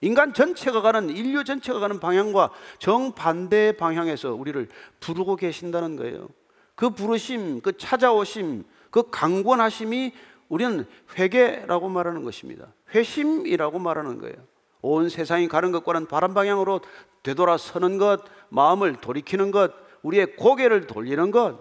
인간 0.00 0.32
전체가 0.32 0.80
가는, 0.80 1.10
인류 1.10 1.42
전체가 1.44 1.80
가는 1.80 1.98
방향과 1.98 2.50
정반대의 2.78 3.76
방향에서 3.76 4.34
우리를 4.34 4.68
부르고 5.00 5.36
계신다는 5.36 5.96
거예요. 5.96 6.28
그 6.74 6.90
부르심, 6.90 7.60
그 7.60 7.76
찾아오심, 7.76 8.64
그 8.90 9.10
강권하심이 9.10 10.12
우리는 10.48 10.86
회개라고 11.18 11.88
말하는 11.88 12.22
것입니다. 12.22 12.72
회심이라고 12.94 13.78
말하는 13.78 14.18
거예요. 14.18 14.36
온 14.80 15.08
세상이 15.08 15.48
가는 15.48 15.72
것과는 15.72 16.06
바른 16.06 16.34
방향으로 16.34 16.80
되돌아서는 17.24 17.98
것, 17.98 18.22
마음을 18.48 18.96
돌이키는 19.00 19.50
것, 19.50 19.72
우리의 20.02 20.36
고개를 20.36 20.86
돌리는 20.86 21.30
것. 21.32 21.58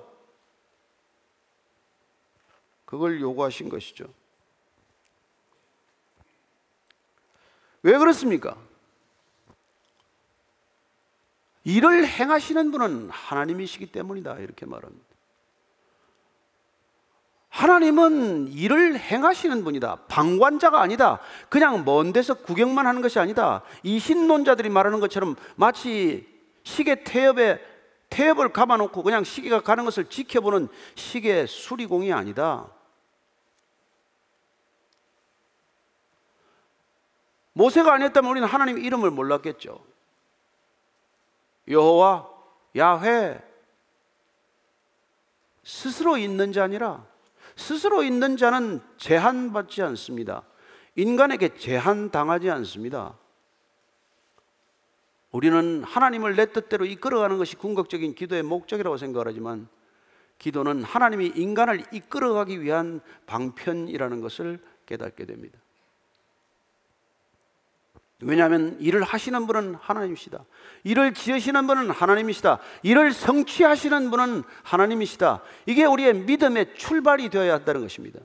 그걸 2.85 3.19
요구하신 3.19 3.69
것이죠. 3.69 4.05
왜 7.87 7.97
그렇습니까? 7.97 8.57
일을 11.63 12.05
행하시는 12.05 12.69
분은 12.69 13.09
하나님이시기 13.09 13.93
때문이다. 13.93 14.39
이렇게 14.39 14.65
말합니다. 14.65 15.05
하나님은 17.47 18.49
일을 18.49 18.99
행하시는 18.99 19.63
분이다. 19.63 19.99
방관자가 20.09 20.81
아니다. 20.81 21.21
그냥 21.47 21.85
먼 21.85 22.11
데서 22.11 22.33
구경만 22.33 22.85
하는 22.85 23.01
것이 23.01 23.19
아니다. 23.19 23.63
이 23.83 23.99
신론자들이 23.99 24.67
말하는 24.67 24.99
것처럼 24.99 25.37
마치 25.55 26.27
시계 26.63 27.05
태엽에 27.05 27.61
태엽을 28.09 28.51
감아놓고 28.51 29.01
그냥 29.01 29.23
시계가 29.23 29.61
가는 29.61 29.85
것을 29.85 30.09
지켜보는 30.09 30.67
시계 30.95 31.45
수리공이 31.45 32.11
아니다. 32.11 32.67
모세가 37.57 37.91
아니었다면 37.93 38.29
우리는 38.29 38.47
하나님 38.47 38.77
이름을 38.77 39.09
몰랐겠죠. 39.09 39.83
여호와 41.67 42.29
야훼 42.77 43.41
스스로 45.63 46.17
있는 46.17 46.53
자니라 46.53 47.03
스스로 47.55 48.03
있는 48.03 48.37
자는 48.37 48.79
제한받지 48.97 49.81
않습니다. 49.81 50.43
인간에게 50.95 51.57
제한당하지 51.57 52.51
않습니다. 52.51 53.17
우리는 55.31 55.83
하나님을 55.83 56.35
내 56.35 56.45
뜻대로 56.45 56.85
이끌어가는 56.85 57.37
것이 57.39 57.55
궁극적인 57.55 58.13
기도의 58.13 58.43
목적이라고 58.43 58.97
생각을 58.97 59.27
하지만 59.27 59.67
기도는 60.37 60.83
하나님이 60.83 61.33
인간을 61.35 61.85
이끌어가기 61.91 62.61
위한 62.61 63.01
방편이라는 63.25 64.21
것을 64.21 64.59
깨닫게 64.85 65.25
됩니다. 65.25 65.57
왜냐하면 68.21 68.77
일을 68.79 69.03
하시는 69.03 69.45
분은 69.45 69.75
하나님이시다. 69.75 70.43
일을 70.83 71.13
지으시는 71.13 71.67
분은 71.67 71.91
하나님이시다. 71.91 72.57
일을 72.81 73.13
성취하시는 73.13 74.09
분은 74.09 74.43
하나님이시다. 74.63 75.43
이게 75.67 75.85
우리의 75.85 76.13
믿음의 76.15 76.75
출발이 76.75 77.29
되어야 77.29 77.55
한다는 77.55 77.81
것입니다. 77.81 78.19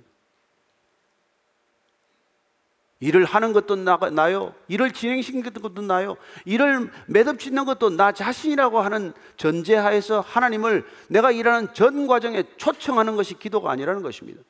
일을 3.00 3.24
하는 3.24 3.52
것도 3.52 3.76
나, 3.76 3.98
나요. 4.12 4.54
일을 4.68 4.92
진행시키는 4.92 5.52
것도 5.52 5.82
나요. 5.82 6.16
일을 6.44 6.90
매듭 7.08 7.40
짓는 7.40 7.64
것도 7.64 7.90
나 7.90 8.12
자신이라고 8.12 8.80
하는 8.80 9.12
전제하에서 9.36 10.20
하나님을 10.20 10.86
내가 11.08 11.32
일하는 11.32 11.74
전 11.74 12.06
과정에 12.06 12.44
초청하는 12.56 13.16
것이 13.16 13.34
기도가 13.34 13.72
아니라는 13.72 14.02
것입니다. 14.02 14.40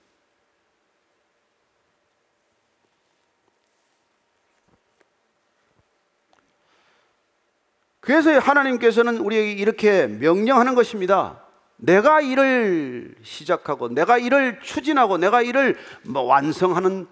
그래서 8.03 8.37
하나님께서는 8.37 9.19
우리에게 9.19 9.53
이렇게 9.53 10.09
명령하는 10.09 10.75
것입니다. 10.75 11.41
내가 11.77 12.21
일을 12.21 13.15
시작하고 13.23 13.89
내가 13.91 14.19
일을 14.19 14.59
추진하고 14.61 15.19
내가 15.19 15.41
일을 15.41 15.77
뭐 16.09 16.23
완성하는 16.23 17.07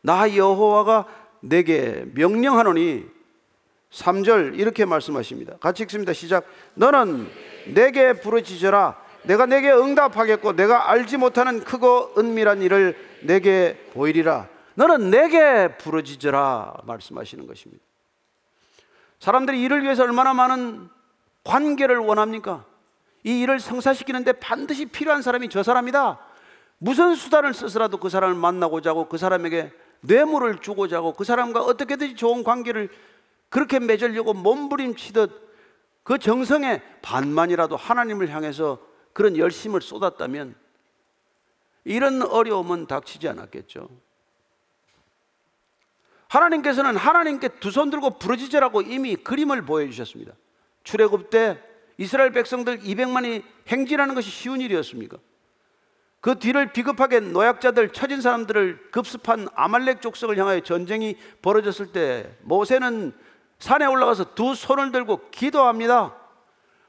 나 0.00 0.36
여호와가 0.36 1.06
내게 1.40 2.04
명령하노니 2.14 3.06
3절 3.90 4.56
이렇게 4.56 4.84
말씀하십니다. 4.84 5.56
같이 5.56 5.82
읽습니다. 5.82 6.12
시작. 6.12 6.44
너는 6.74 7.28
내게 7.74 8.12
부르짖어라. 8.12 8.96
내가 9.24 9.46
내게 9.46 9.72
응답하겠고 9.72 10.52
내가 10.52 10.92
알지 10.92 11.16
못하는 11.16 11.64
크고 11.64 12.14
은밀한 12.16 12.62
일을 12.62 12.96
내게 13.24 13.76
보이리라. 13.94 14.48
너는 14.76 15.10
내게 15.10 15.76
부르짖어라 15.76 16.82
말씀하시는 16.84 17.48
것입니다. 17.48 17.82
사람들이 19.18 19.60
일을 19.62 19.82
위해서 19.82 20.04
얼마나 20.04 20.32
많은 20.34 20.88
관계를 21.44 21.98
원합니까? 21.98 22.64
이 23.24 23.40
일을 23.40 23.60
성사시키는데 23.60 24.32
반드시 24.32 24.86
필요한 24.86 25.22
사람이 25.22 25.48
저 25.48 25.62
사람이다. 25.62 26.18
무슨 26.78 27.14
수단을 27.14 27.54
써서라도 27.54 27.98
그 27.98 28.08
사람을 28.08 28.36
만나고자 28.36 28.90
하고 28.90 29.08
그 29.08 29.18
사람에게 29.18 29.72
뇌물을 30.00 30.58
주고자 30.58 30.98
하고 30.98 31.12
그 31.12 31.24
사람과 31.24 31.62
어떻게든지 31.62 32.14
좋은 32.14 32.44
관계를 32.44 32.88
그렇게 33.48 33.80
맺으려고 33.80 34.32
몸부림치듯 34.34 35.48
그 36.04 36.18
정성의 36.18 36.82
반만이라도 37.02 37.76
하나님을 37.76 38.30
향해서 38.30 38.78
그런 39.12 39.36
열심을 39.36 39.82
쏟았다면 39.82 40.54
이런 41.84 42.22
어려움은 42.22 42.86
닥치지 42.86 43.28
않았겠죠. 43.28 43.88
하나님께서는 46.28 46.96
하나님께 46.96 47.48
두 47.60 47.70
손 47.70 47.90
들고 47.90 48.18
부르짖으라고 48.18 48.82
이미 48.82 49.16
그림을 49.16 49.62
보여주셨습니다. 49.62 50.32
출애굽 50.84 51.30
때 51.30 51.58
이스라엘 51.96 52.30
백성들 52.30 52.80
200만이 52.80 53.42
행진하는 53.68 54.14
것이 54.14 54.30
쉬운 54.30 54.60
일이었습니까? 54.60 55.16
그 56.20 56.38
뒤를 56.38 56.72
비겁하게 56.72 57.20
노약자들 57.20 57.90
처진 57.90 58.20
사람들을 58.20 58.90
급습한 58.90 59.48
아말렉 59.54 60.02
족속을 60.02 60.36
향하여 60.36 60.60
전쟁이 60.60 61.16
벌어졌을 61.42 61.92
때 61.92 62.36
모세는 62.42 63.12
산에 63.58 63.86
올라가서 63.86 64.34
두 64.34 64.54
손을 64.54 64.92
들고 64.92 65.30
기도합니다. 65.30 66.14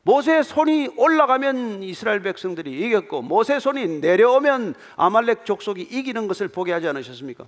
모세의 0.03 0.43
손이 0.43 0.89
올라가면 0.97 1.83
이스라엘 1.83 2.21
백성들이 2.21 2.71
이겼고 2.71 3.21
모세의 3.21 3.59
손이 3.59 3.99
내려오면 3.99 4.75
아말렉 4.95 5.45
족속이 5.45 5.81
이기는 5.83 6.27
것을 6.27 6.47
보게 6.47 6.71
하지 6.71 6.87
않으셨습니까? 6.87 7.45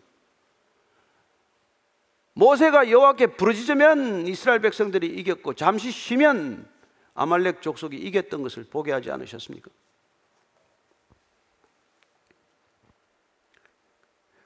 모세가 2.34 2.90
여호와께 2.90 3.28
부르짖으면 3.28 4.28
이스라엘 4.28 4.60
백성들이 4.62 5.08
이겼고 5.08 5.54
잠시 5.54 5.92
쉬면 5.92 6.68
아말렉 7.14 7.62
족속이 7.62 7.98
이겼던 7.98 8.42
것을 8.42 8.64
보게 8.64 8.92
하지 8.92 9.12
않으셨습니까? 9.12 9.70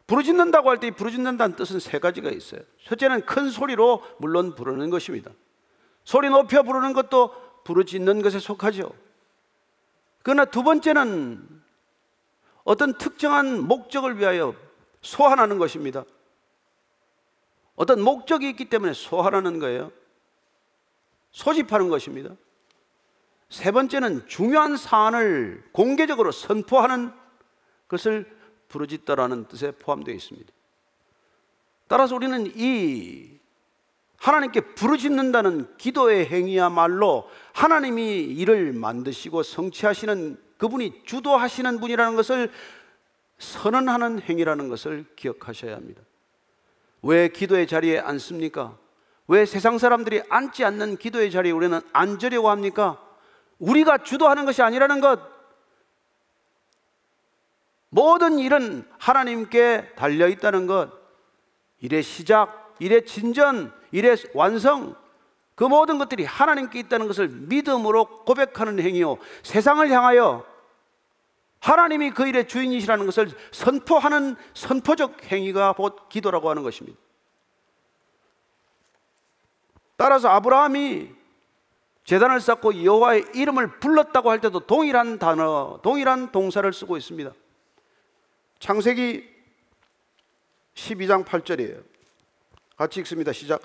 부르짖는다고 0.07 0.69
할때 0.69 0.91
부르짖는다는 0.91 1.55
뜻은 1.55 1.79
세 1.79 1.99
가지가 1.99 2.29
있어요. 2.29 2.61
첫째는 2.83 3.25
큰 3.25 3.49
소리로 3.49 4.03
물론 4.19 4.55
부르는 4.55 4.89
것입니다. 4.89 5.31
소리 6.03 6.29
높여 6.29 6.63
부르는 6.63 6.93
것도 6.93 7.33
부르짖는 7.63 8.21
것에 8.21 8.39
속하죠. 8.39 8.93
그러나 10.21 10.45
두 10.45 10.63
번째는 10.63 11.63
어떤 12.63 12.97
특정한 12.97 13.61
목적을 13.63 14.19
위하여 14.19 14.55
소환하는 15.01 15.57
것입니다. 15.57 16.03
어떤 17.75 18.01
목적이 18.01 18.49
있기 18.49 18.65
때문에 18.65 18.93
소환하는 18.93 19.59
거예요. 19.59 19.91
소집하는 21.31 21.89
것입니다. 21.89 22.29
세 23.49 23.71
번째는 23.71 24.27
중요한 24.27 24.77
사안을 24.77 25.63
공개적으로 25.71 26.31
선포하는 26.31 27.11
것을 27.88 28.25
부르짖다라는 28.69 29.47
뜻에 29.47 29.71
포함되어 29.71 30.15
있습니다. 30.15 30.51
따라서 31.88 32.15
우리는 32.15 32.51
이 32.55 33.39
하나님께 34.17 34.61
부르짖는다는 34.75 35.77
기도의 35.77 36.27
행위야말로 36.27 37.29
하나님이 37.53 38.23
일을 38.23 38.73
만드시고 38.73 39.43
성취하시는 39.43 40.41
그분이 40.57 41.03
주도하시는 41.03 41.79
분이라는 41.79 42.15
것을 42.15 42.51
선언하는 43.38 44.21
행위라는 44.21 44.69
것을 44.69 45.05
기억하셔야 45.15 45.75
합니다. 45.75 46.01
왜 47.05 47.27
기도의 47.27 47.67
자리에 47.67 47.99
앉습니까? 47.99 48.79
왜 49.27 49.45
세상 49.45 49.77
사람들이 49.77 50.23
앉지 50.27 50.65
않는 50.65 50.97
기도의 50.97 51.29
자리에 51.29 51.51
우리는 51.51 51.79
앉으려고 51.93 52.49
합니까? 52.49 52.99
우리가 53.59 53.99
주도하는 53.99 54.45
것이 54.45 54.63
아니라는 54.63 55.01
것, 55.01 55.19
모든 57.89 58.39
일은 58.39 58.87
하나님께 58.97 59.93
달려 59.95 60.27
있다는 60.27 60.65
것, 60.65 60.91
일의 61.79 62.01
시작, 62.01 62.75
일의 62.79 63.05
진전, 63.05 63.71
일의 63.91 64.17
완성, 64.33 64.95
그 65.53 65.63
모든 65.63 65.99
것들이 65.99 66.25
하나님께 66.25 66.79
있다는 66.79 67.05
것을 67.05 67.27
믿음으로 67.29 68.25
고백하는 68.25 68.79
행위요. 68.79 69.17
세상을 69.43 69.87
향하여 69.91 70.43
하나님이 71.65 72.12
그 72.12 72.28
일의 72.28 72.47
주인이시라는 72.47 73.08
것을 73.08 73.32
선포하는 73.51 74.36
선포적 74.54 75.32
행위가 75.32 75.73
곧 75.73 76.10
기도라고 76.10 76.51
하는 76.51 76.62
것입니다. 76.62 76.99
따라서 79.97 80.30
아브라함이 80.30 81.10
재단을 82.04 82.39
쌓고 82.39 82.84
여호와의 82.84 83.25
이름을 83.34 83.80
불렀다고 83.80 84.30
할 84.30 84.41
때도 84.41 84.60
동일한 84.60 85.17
단어, 85.17 85.80
동일한 85.82 86.32
동사를 86.32 86.71
쓰고 86.71 86.97
있습니다. 86.97 87.32
창세기 88.60 89.28
12장 90.75 91.25
8절이에요. 91.25 91.84
같이 92.78 92.99
읽습니다. 92.99 93.34
시작. 93.34 93.60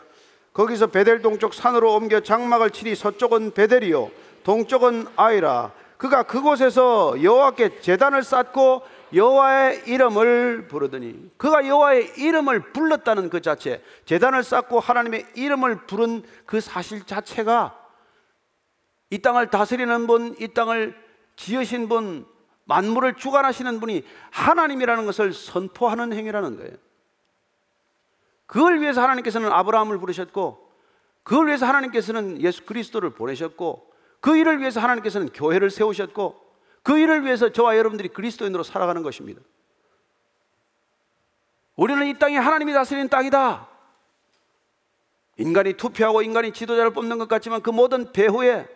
거기서 0.54 0.86
베델 0.86 1.20
동쪽 1.20 1.52
산으로 1.52 1.94
옮겨 1.94 2.20
장막을 2.20 2.70
치리 2.70 2.94
서쪽은 2.94 3.52
베델이요 3.52 4.10
동쪽은 4.42 5.06
아이라 5.16 5.74
그가 6.00 6.22
그곳에서 6.22 7.22
여호와께 7.22 7.82
제단을 7.82 8.22
쌓고 8.22 8.80
여호와의 9.12 9.82
이름을 9.86 10.66
부르더니 10.66 11.30
그가 11.36 11.66
여호와의 11.68 12.14
이름을 12.16 12.72
불렀다는 12.72 13.28
그 13.28 13.42
자체 13.42 13.84
제단을 14.06 14.42
쌓고 14.42 14.80
하나님의 14.80 15.26
이름을 15.34 15.84
부른 15.86 16.22
그 16.46 16.62
사실 16.62 17.04
자체가 17.04 17.78
이 19.10 19.18
땅을 19.18 19.50
다스리는 19.50 20.06
분, 20.06 20.34
이 20.40 20.48
땅을 20.48 20.96
지으신 21.36 21.90
분, 21.90 22.24
만물을 22.64 23.16
주관하시는 23.16 23.78
분이 23.80 24.02
하나님이라는 24.30 25.04
것을 25.04 25.34
선포하는 25.34 26.14
행위라는 26.14 26.56
거예요. 26.56 26.72
그걸 28.46 28.80
위해서 28.80 29.02
하나님께서는 29.02 29.52
아브라함을 29.52 29.98
부르셨고, 29.98 30.70
그걸 31.24 31.48
위해서 31.48 31.66
하나님께서는 31.66 32.40
예수 32.40 32.64
그리스도를 32.64 33.10
보내셨고, 33.10 33.89
그 34.20 34.36
일을 34.36 34.60
위해서 34.60 34.80
하나님께서는 34.80 35.28
교회를 35.30 35.70
세우셨고, 35.70 36.40
그 36.82 36.98
일을 36.98 37.24
위해서 37.24 37.50
저와 37.50 37.76
여러분들이 37.76 38.08
그리스도인으로 38.08 38.62
살아가는 38.62 39.02
것입니다. 39.02 39.40
우리는 41.76 42.06
이 42.06 42.18
땅이 42.18 42.36
하나님이 42.36 42.72
다스리는 42.72 43.08
땅이다. 43.08 43.68
인간이 45.38 45.72
투표하고 45.72 46.20
인간이 46.22 46.52
지도자를 46.52 46.92
뽑는 46.92 47.16
것 47.18 47.28
같지만 47.28 47.62
그 47.62 47.70
모든 47.70 48.12
배후에 48.12 48.68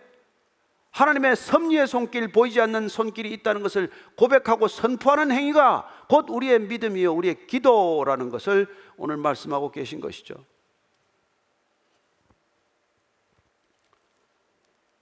하나님의 0.90 1.36
섭리의 1.36 1.86
손길 1.86 2.28
보이지 2.28 2.60
않는 2.60 2.88
손길이 2.88 3.32
있다는 3.32 3.62
것을 3.62 3.90
고백하고 4.16 4.68
선포하는 4.68 5.32
행위가 5.32 5.88
곧 6.08 6.26
우리의 6.30 6.60
믿음이요 6.60 7.12
우리의 7.12 7.46
기도라는 7.46 8.30
것을 8.30 8.68
오늘 8.96 9.16
말씀하고 9.16 9.72
계신 9.72 10.00
것이죠. 10.00 10.36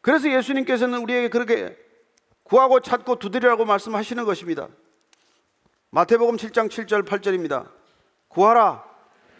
그래서 0.03 0.31
예수님께서는 0.31 0.99
우리에게 0.99 1.29
그렇게 1.29 1.77
구하고 2.43 2.81
찾고 2.81 3.17
두드리라고 3.17 3.65
말씀하시는 3.65 4.25
것입니다. 4.25 4.69
마태복음 5.91 6.37
7장 6.37 6.69
7절 6.69 7.07
8절입니다. 7.07 7.67
구하라. 8.29 8.85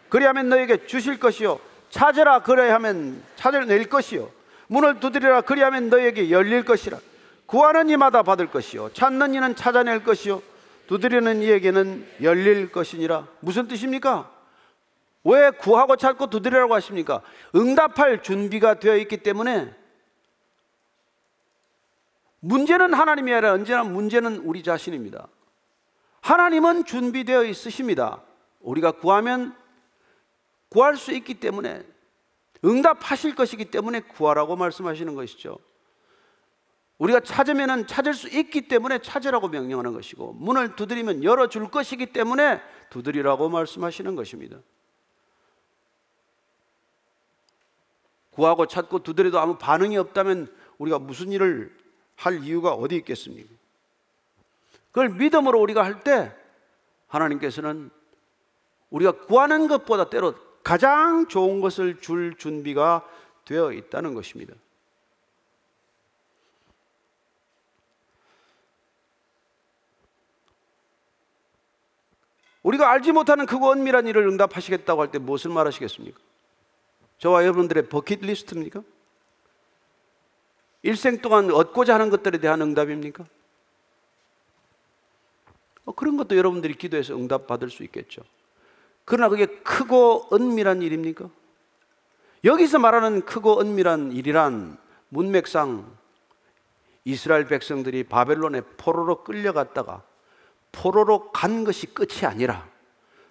그리하면 0.09 0.49
너에게 0.49 0.87
주실 0.87 1.19
것이요. 1.19 1.59
찾으라. 1.91 2.43
그래야하면 2.43 3.23
찾아낼 3.37 3.89
것이요. 3.89 4.31
문을 4.69 5.01
두드리라. 5.01 5.43
그리하면 5.43 5.91
너에게 5.91 6.31
열릴 6.31 6.65
것이라. 6.65 6.99
구하는 7.47 7.91
이마다 7.91 8.23
받을 8.23 8.47
것이요. 8.47 8.93
찾는 8.93 9.35
이는 9.35 9.57
찾아낼 9.57 10.05
것이요. 10.05 10.43
두드리는 10.87 11.43
이에게는 11.43 12.07
열릴 12.23 12.71
것이니라. 12.71 13.27
무슨 13.41 13.67
뜻입니까? 13.67 14.31
왜 15.25 15.51
구하고 15.51 15.97
찾고 15.97 16.29
두드리라고 16.29 16.75
하십니까? 16.75 17.21
응답할 17.55 18.23
준비가 18.23 18.75
되어 18.75 18.97
있기 18.97 19.19
때문에 19.19 19.82
문제는 22.43 22.93
하나님이 22.93 23.33
아니라 23.33 23.53
언제나 23.53 23.85
문제는 23.85 24.39
우리 24.39 24.65
자신입니다. 24.65 25.29
하나님은 26.23 26.85
준비되어 26.85 27.45
있으십니다. 27.45 28.23
우리가 28.61 28.93
구하면 28.93 29.57
구할 30.69 30.97
수 30.97 31.13
있기 31.13 31.35
때문에 31.35 31.85
응답하실 32.65 33.37
것이기 33.37 33.67
때문에 33.67 34.01
구하라고 34.01 34.57
말씀하시는 34.57 35.15
것이죠. 35.15 35.59
우리가 36.99 37.21
찾으면 37.21 37.87
찾을 37.87 38.13
수 38.13 38.29
있기 38.29 38.69
때문에 38.69 38.99
찾으라고 38.99 39.49
명령하는 39.49 39.93
것이고 39.93 40.33
문을 40.35 40.75
두드리면 40.75 41.23
열어줄 41.23 41.71
것이기 41.71 42.07
때문에 42.07 42.61
두드리라고 42.91 43.49
말씀하시는 43.49 44.17
것입니다. 44.17 44.59
구하고 48.31 48.67
찾고 48.67 49.01
두드려도 49.01 49.39
아무 49.39 49.59
반응이 49.59 49.97
없다면 49.97 50.53
우리가 50.79 50.99
무슨 50.99 51.31
일을 51.31 51.82
할 52.17 52.43
이유가 52.45 52.73
어디 52.73 52.97
있겠습니까? 52.97 53.49
그걸 54.91 55.09
믿음으로 55.11 55.61
우리가 55.61 55.85
할 55.85 56.03
때 56.05 56.33
하나님께서는 57.09 57.91
우리가 58.91 59.13
구하는 59.27 59.69
것보다 59.69 60.11
때로 60.11 60.35
가장 60.63 61.27
좋은 61.29 61.61
것을 61.61 62.01
줄 62.01 62.37
준비가 62.37 63.07
되어 63.45 63.73
있다는 63.73 64.15
것입니다. 64.15 64.55
우리가 72.63 72.91
알지 72.91 73.13
못하는 73.13 73.47
크고 73.47 73.73
은밀한 73.73 74.07
일을 74.07 74.27
응답하시겠다고 74.29 75.01
할 75.01 75.11
때 75.11 75.19
무엇을 75.19 75.51
말하시겠습니까? 75.51 76.19
저와 77.19 77.43
여러분들의 77.43 77.89
버킷리스트입니까? 77.89 78.83
일생 80.83 81.19
동안 81.19 81.51
얻고자 81.51 81.95
하는 81.95 82.11
것들에 82.11 82.39
대한 82.39 82.61
응답입니까? 82.61 83.25
어, 85.85 85.93
그런 85.93 86.17
것도 86.17 86.37
여러분들이 86.37 86.75
기도해서 86.75 87.15
응답 87.15 87.47
받을 87.47 87.71
수 87.71 87.83
있겠죠. 87.85 88.23
그러나 89.05 89.29
그게 89.29 89.47
크고 89.47 90.29
은밀한 90.33 90.83
일입니까? 90.83 91.29
여기서 92.45 92.79
말하는 92.79 93.23
크고 93.23 93.61
은밀한 93.61 94.13
일이란 94.13 94.77
문맥상 95.09 96.03
이스라엘 97.05 97.47
백성들이 97.47 98.05
바벨론에 98.05 98.61
포로로 98.77 99.25
끌려갔다가 99.25 100.03
포로로 100.71 101.31
간 101.33 101.65
것이 101.65 101.87
끝이 101.87 102.25
아니라 102.25 102.69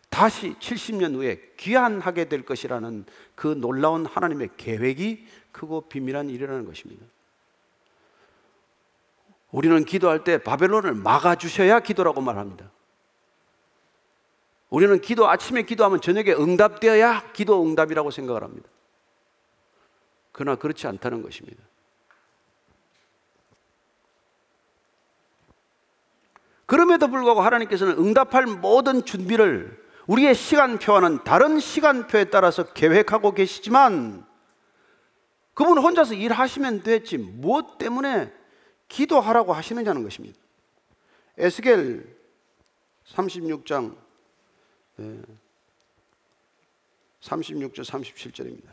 다시 0.09 0.53
70년 0.55 1.15
후에 1.15 1.41
귀환하게 1.57 2.25
될 2.25 2.43
것이라는 2.43 3.05
그 3.35 3.47
놀라운 3.47 4.05
하나님의 4.05 4.49
계획이 4.57 5.25
크고 5.51 5.87
비밀한 5.87 6.29
일이라는 6.29 6.65
것입니다. 6.65 7.05
우리는 9.51 9.83
기도할 9.83 10.23
때 10.23 10.37
바벨론을 10.37 10.93
막아주셔야 10.93 11.81
기도라고 11.81 12.21
말합니다. 12.21 12.71
우리는 14.69 15.01
기도, 15.01 15.29
아침에 15.29 15.63
기도하면 15.63 15.99
저녁에 15.99 16.31
응답되어야 16.31 17.33
기도 17.33 17.61
응답이라고 17.61 18.09
생각을 18.09 18.43
합니다. 18.43 18.69
그러나 20.31 20.57
그렇지 20.57 20.87
않다는 20.87 21.21
것입니다. 21.21 21.61
그럼에도 26.65 27.09
불구하고 27.09 27.41
하나님께서는 27.41 27.97
응답할 27.97 28.45
모든 28.45 29.03
준비를 29.03 29.77
우리의 30.07 30.33
시간표와는 30.33 31.25
다른 31.25 31.59
시간표에 31.59 32.25
따라서 32.25 32.63
계획하고 32.63 33.33
계시지만 33.33 34.25
그분 35.53 35.77
혼자서 35.77 36.13
일하시면 36.13 36.83
됐지 36.83 37.17
무엇 37.17 37.77
때문에 37.77 38.31
기도하라고 38.91 39.53
하시느냐는 39.53 40.03
것입니다. 40.03 40.37
에스겔 41.37 42.05
36장 43.07 43.95
36절 47.21 47.85
37절입니다. 47.85 48.69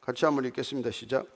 같이 0.00 0.24
한번 0.24 0.44
읽겠습니다. 0.46 0.90
시작. 0.92 1.26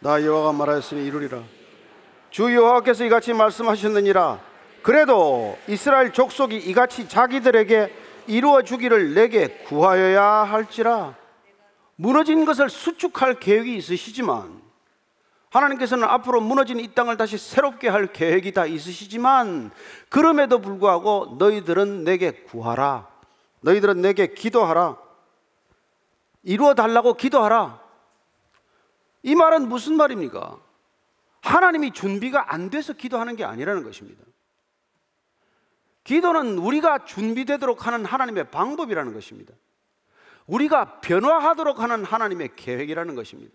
나 0.00 0.22
여호와가 0.22 0.52
말하였으니 0.52 1.04
이루리라. 1.06 1.42
주 2.30 2.54
여호와께서 2.54 3.06
이같이 3.06 3.32
말씀하셨느니라. 3.32 4.55
그래도 4.86 5.58
이스라엘 5.66 6.12
족속이 6.12 6.58
이같이 6.58 7.08
자기들에게 7.08 7.92
이루어 8.28 8.62
주기를 8.62 9.14
내게 9.14 9.48
구하여야 9.48 10.22
할지라 10.22 11.16
무너진 11.96 12.44
것을 12.44 12.70
수축할 12.70 13.40
계획이 13.40 13.76
있으시지만 13.78 14.62
하나님께서는 15.50 16.04
앞으로 16.04 16.40
무너진 16.40 16.78
이 16.78 16.94
땅을 16.94 17.16
다시 17.16 17.36
새롭게 17.36 17.88
할 17.88 18.12
계획이 18.12 18.52
다 18.52 18.64
있으시지만 18.64 19.72
그럼에도 20.08 20.60
불구하고 20.60 21.34
너희들은 21.36 22.04
내게 22.04 22.30
구하라 22.30 23.08
너희들은 23.62 24.00
내게 24.00 24.28
기도하라 24.34 24.98
이루어 26.44 26.74
달라고 26.74 27.14
기도하라 27.14 27.80
이 29.24 29.34
말은 29.34 29.68
무슨 29.68 29.96
말입니까? 29.96 30.58
하나님이 31.40 31.90
준비가 31.90 32.54
안 32.54 32.70
돼서 32.70 32.92
기도하는 32.92 33.34
게 33.34 33.42
아니라는 33.42 33.82
것입니다. 33.82 34.22
기도는 36.06 36.58
우리가 36.58 37.04
준비되도록 37.04 37.86
하는 37.86 38.04
하나님의 38.04 38.50
방법이라는 38.52 39.12
것입니다. 39.12 39.52
우리가 40.46 41.00
변화하도록 41.00 41.80
하는 41.80 42.04
하나님의 42.04 42.50
계획이라는 42.54 43.16
것입니다. 43.16 43.52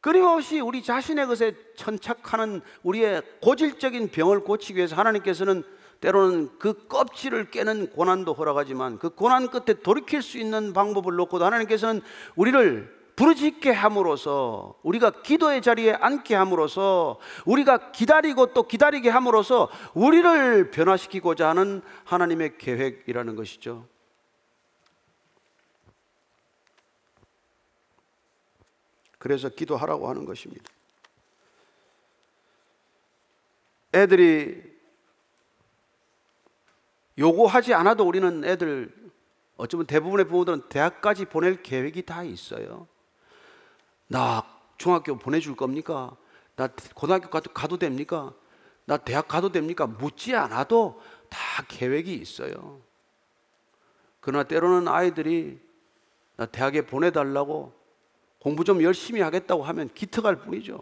끊임없이 0.00 0.60
우리 0.60 0.82
자신의 0.82 1.26
것에 1.26 1.54
천착하는 1.76 2.62
우리의 2.84 3.22
고질적인 3.42 4.12
병을 4.12 4.44
고치기 4.44 4.78
위해서 4.78 4.96
하나님께서는 4.96 5.62
때로는 6.00 6.58
그 6.58 6.86
껍질을 6.86 7.50
깨는 7.50 7.90
고난도 7.90 8.32
허락하지만 8.32 8.98
그 8.98 9.10
고난 9.10 9.48
끝에 9.48 9.80
돌이킬 9.80 10.22
수 10.22 10.38
있는 10.38 10.72
방법을 10.72 11.16
놓고도 11.16 11.44
하나님께서는 11.44 12.00
우리를 12.34 12.95
부르짖게 13.16 13.70
함으로써 13.70 14.78
우리가 14.82 15.22
기도의 15.22 15.62
자리에 15.62 15.94
앉게 15.94 16.34
함으로써 16.34 17.18
우리가 17.46 17.90
기다리고 17.90 18.52
또 18.52 18.64
기다리게 18.64 19.08
함으로써 19.08 19.70
우리를 19.94 20.70
변화시키고자 20.70 21.48
하는 21.48 21.80
하나님의 22.04 22.58
계획이라는 22.58 23.34
것이죠. 23.34 23.88
그래서 29.18 29.48
기도하라고 29.48 30.08
하는 30.08 30.26
것입니다. 30.26 30.64
애들이 33.94 34.62
요구하지 37.18 37.72
않아도 37.72 38.06
우리는 38.06 38.44
애들 38.44 38.94
어쩌면 39.56 39.86
대부분의 39.86 40.28
부모들은 40.28 40.68
대학까지 40.68 41.24
보낼 41.24 41.62
계획이 41.62 42.02
다 42.02 42.22
있어요. 42.22 42.86
나 44.08 44.44
중학교 44.78 45.16
보내줄 45.16 45.56
겁니까? 45.56 46.16
나 46.54 46.68
고등학교 46.94 47.28
가도, 47.28 47.52
가도 47.52 47.78
됩니까? 47.78 48.32
나 48.84 48.96
대학 48.96 49.28
가도 49.28 49.50
됩니까? 49.50 49.86
묻지 49.86 50.34
않아도 50.34 51.00
다 51.28 51.38
계획이 51.68 52.14
있어요. 52.14 52.80
그러나 54.20 54.44
때로는 54.44 54.88
아이들이 54.88 55.60
나 56.36 56.46
대학에 56.46 56.82
보내달라고 56.82 57.72
공부 58.38 58.64
좀 58.64 58.82
열심히 58.82 59.20
하겠다고 59.20 59.64
하면 59.64 59.88
기특할 59.92 60.36
뿐이죠. 60.36 60.80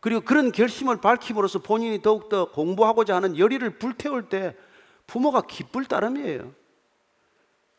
그리고 0.00 0.20
그런 0.20 0.52
결심을 0.52 1.00
밝힘으로써 1.00 1.60
본인이 1.60 2.00
더욱더 2.02 2.50
공부하고자 2.50 3.16
하는 3.16 3.38
열의를 3.38 3.78
불태울 3.78 4.28
때 4.28 4.54
부모가 5.06 5.42
기쁠 5.42 5.86
따름이에요. 5.86 6.52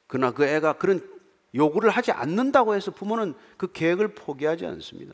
그러나 0.08 0.32
그 0.32 0.46
애가 0.46 0.74
그런 0.74 1.17
요구를 1.58 1.90
하지 1.90 2.12
않는다고 2.12 2.76
해서 2.76 2.92
부모는 2.92 3.34
그 3.58 3.72
계획을 3.72 4.16
포기하지 4.16 4.66
않습니다. 4.66 5.14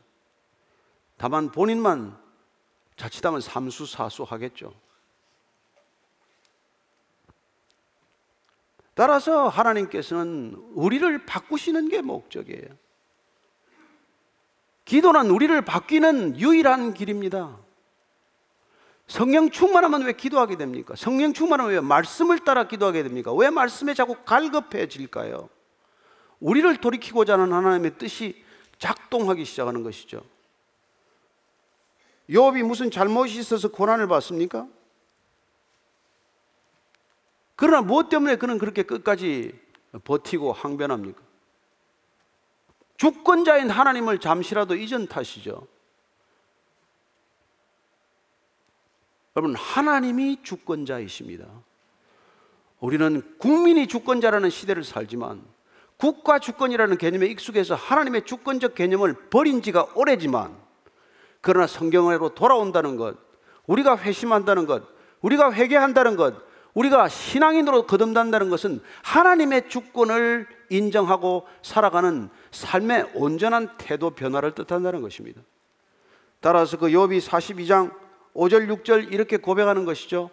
다만 1.16 1.50
본인만 1.50 2.16
자칫하면 2.96 3.40
삼수사수 3.40 4.22
하겠죠. 4.22 4.72
따라서 8.94 9.48
하나님께서는 9.48 10.54
우리를 10.74 11.26
바꾸시는 11.26 11.88
게 11.88 12.00
목적이에요. 12.00 12.68
기도는 14.84 15.30
우리를 15.30 15.60
바뀌는 15.62 16.38
유일한 16.38 16.94
길입니다. 16.94 17.58
성령 19.06 19.50
충만하면 19.50 20.02
왜 20.02 20.12
기도하게 20.12 20.56
됩니까? 20.56 20.94
성령 20.96 21.32
충만하면 21.32 21.72
왜 21.72 21.80
말씀을 21.80 22.38
따라 22.40 22.68
기도하게 22.68 23.02
됩니까? 23.02 23.32
왜 23.32 23.50
말씀에 23.50 23.94
자꾸 23.94 24.14
갈급해질까요? 24.24 25.48
우리를 26.44 26.76
돌이키고자 26.76 27.34
하는 27.34 27.54
하나님의 27.54 27.96
뜻이 27.96 28.44
작동하기 28.78 29.46
시작하는 29.46 29.82
것이죠. 29.82 30.22
욥이 32.28 32.62
무슨 32.64 32.90
잘못이 32.90 33.38
있어서 33.38 33.68
고난을 33.68 34.08
받습니까? 34.08 34.68
그러나 37.56 37.80
무엇 37.80 38.10
때문에 38.10 38.36
그는 38.36 38.58
그렇게 38.58 38.82
끝까지 38.82 39.58
버티고 40.04 40.52
항변합니까? 40.52 41.22
주권자인 42.98 43.70
하나님을 43.70 44.20
잠시라도 44.20 44.74
잊은 44.74 45.06
탓이죠. 45.06 45.66
여러분, 49.34 49.56
하나님이 49.56 50.42
주권자이십니다. 50.42 51.46
우리는 52.80 53.38
국민이 53.38 53.86
주권자라는 53.86 54.50
시대를 54.50 54.84
살지만 54.84 55.53
국가 55.96 56.38
주권이라는 56.38 56.98
개념에 56.98 57.26
익숙해서 57.26 57.74
하나님의 57.74 58.24
주권적 58.24 58.74
개념을 58.74 59.14
버린 59.30 59.62
지가 59.62 59.88
오래지만 59.94 60.56
그러나 61.40 61.66
성경으로 61.66 62.30
돌아온다는 62.30 62.96
것, 62.96 63.16
우리가 63.66 63.98
회심한다는 63.98 64.66
것, 64.66 64.82
우리가 65.20 65.52
회개한다는 65.52 66.16
것, 66.16 66.34
우리가 66.72 67.08
신앙인으로 67.08 67.86
거듭난다는 67.86 68.50
것은 68.50 68.80
하나님의 69.02 69.68
주권을 69.68 70.46
인정하고 70.70 71.46
살아가는 71.62 72.30
삶의 72.50 73.10
온전한 73.14 73.76
태도 73.78 74.10
변화를 74.10 74.52
뜻한다는 74.52 75.02
것입니다. 75.02 75.40
따라서 76.40 76.76
그 76.78 76.88
욥이 76.88 77.20
42장 77.20 77.92
5절 78.34 78.82
6절 78.82 79.12
이렇게 79.12 79.36
고백하는 79.36 79.84
것이죠. 79.84 80.30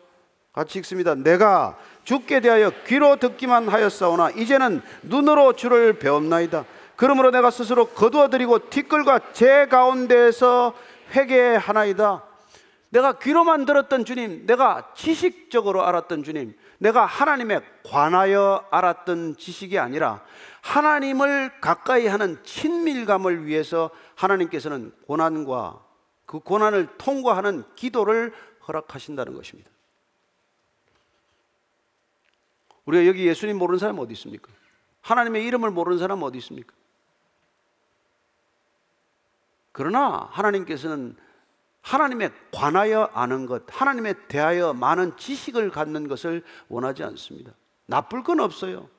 같이 0.54 0.80
읽습니다. 0.80 1.16
내가 1.16 1.78
죽게 2.04 2.42
대하여 2.42 2.72
귀로 2.86 3.16
듣기만 3.16 3.70
하였사오나 3.70 4.32
이제는 4.32 4.82
눈으로 5.04 5.54
주를 5.54 5.98
배웠나이다. 5.98 6.66
그러므로 6.98 7.32
내가 7.32 7.50
스스로 7.50 7.86
거두어 7.88 8.30
드리고 8.30 8.70
티끌과 8.70 9.32
제 9.34 9.66
가운데에서 9.68 10.74
회개하나이다. 11.16 12.24
내가 12.90 13.20
귀로만 13.20 13.66
들었던 13.66 14.04
주님, 14.04 14.46
내가 14.46 14.92
지식적으로 14.96 15.86
알았던 15.86 16.24
주님, 16.24 16.54
내가 16.78 17.06
하나님에 17.06 17.62
관하여 17.86 18.66
알았던 18.70 19.38
지식이 19.38 19.80
아니라 19.80 20.22
하나님을 20.62 21.62
가까이 21.62 22.08
하는 22.08 22.38
친밀감을 22.44 23.46
위해서 23.46 23.90
하나님께서는 24.16 24.92
고난과 25.08 25.80
그 26.26 26.40
고난을 26.40 26.98
통과하는 26.98 27.64
기도를 27.76 28.34
허락하신다는 28.68 29.34
것입니다. 29.34 29.71
우리가 32.91 33.08
여기 33.08 33.25
예수님 33.25 33.58
모르는 33.58 33.80
사람 33.80 33.99
어디 33.99 34.13
있습니까? 34.13 34.51
하나님의 35.01 35.45
이름을 35.45 35.71
모르는 35.71 35.97
사람 35.97 36.21
어디 36.23 36.38
있습니까? 36.39 36.73
그러나 39.71 40.27
하나님께서는 40.32 41.15
하나님에 41.82 42.30
관하여 42.51 43.10
아는 43.13 43.45
것, 43.45 43.63
하나님에 43.67 44.13
대하여 44.27 44.73
많은 44.73 45.15
지식을 45.15 45.71
갖는 45.71 46.10
것을 46.10 46.43
원하지 46.67 47.04
않습니다. 47.04 47.54
나쁠 47.86 48.23
건 48.23 48.41
없어요. 48.41 48.89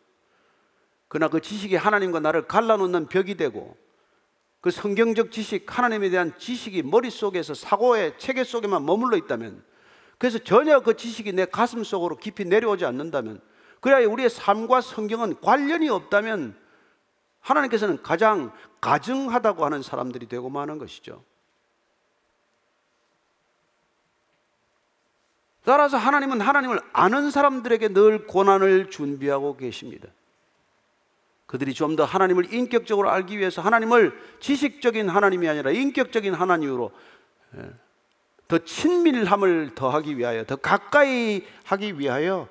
그러나 1.08 1.28
그 1.28 1.40
지식이 1.40 1.76
하나님과 1.76 2.20
나를 2.20 2.48
갈라놓는 2.48 3.06
벽이 3.08 3.36
되고 3.36 3.76
그 4.62 4.70
성경적 4.70 5.30
지식, 5.30 5.76
하나님에 5.76 6.08
대한 6.08 6.36
지식이 6.38 6.82
머릿속에서 6.84 7.52
사고의 7.52 8.14
체계 8.16 8.42
속에만 8.42 8.86
머물러 8.86 9.18
있다면 9.18 9.62
그래서 10.16 10.38
전혀 10.38 10.80
그 10.80 10.96
지식이 10.96 11.32
내 11.34 11.44
가슴 11.44 11.84
속으로 11.84 12.16
깊이 12.16 12.46
내려오지 12.46 12.86
않는다면 12.86 13.40
그래야 13.82 14.06
우리의 14.06 14.30
삶과 14.30 14.80
성경은 14.80 15.40
관련이 15.40 15.88
없다면 15.88 16.56
하나님께서는 17.40 18.00
가장 18.00 18.52
가증하다고 18.80 19.64
하는 19.64 19.82
사람들이 19.82 20.28
되고 20.28 20.48
마는 20.48 20.78
것이죠. 20.78 21.24
따라서 25.64 25.96
하나님은 25.96 26.40
하나님을 26.40 26.80
아는 26.92 27.32
사람들에게 27.32 27.88
늘 27.88 28.24
고난을 28.28 28.88
준비하고 28.90 29.56
계십니다. 29.56 30.08
그들이 31.46 31.74
좀 31.74 31.96
더 31.96 32.04
하나님을 32.04 32.54
인격적으로 32.54 33.10
알기 33.10 33.36
위해서 33.36 33.62
하나님을 33.62 34.16
지식적인 34.38 35.08
하나님이 35.08 35.48
아니라 35.48 35.72
인격적인 35.72 36.34
하나님으로 36.34 36.92
예, 37.56 37.70
더 38.46 38.58
친밀함을 38.58 39.74
더하기 39.74 40.16
위하여 40.18 40.44
더 40.44 40.54
가까이 40.54 41.44
하기 41.64 41.98
위하여 41.98 42.48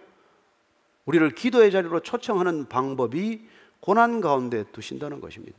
우리를 1.06 1.34
기도의 1.36 1.72
자리로 1.72 2.02
초청하는 2.02 2.70
방법이 2.70 3.48
고난 3.80 4.22
가운데 4.22 4.64
두신다는 4.72 5.22
것입니다. 5.22 5.58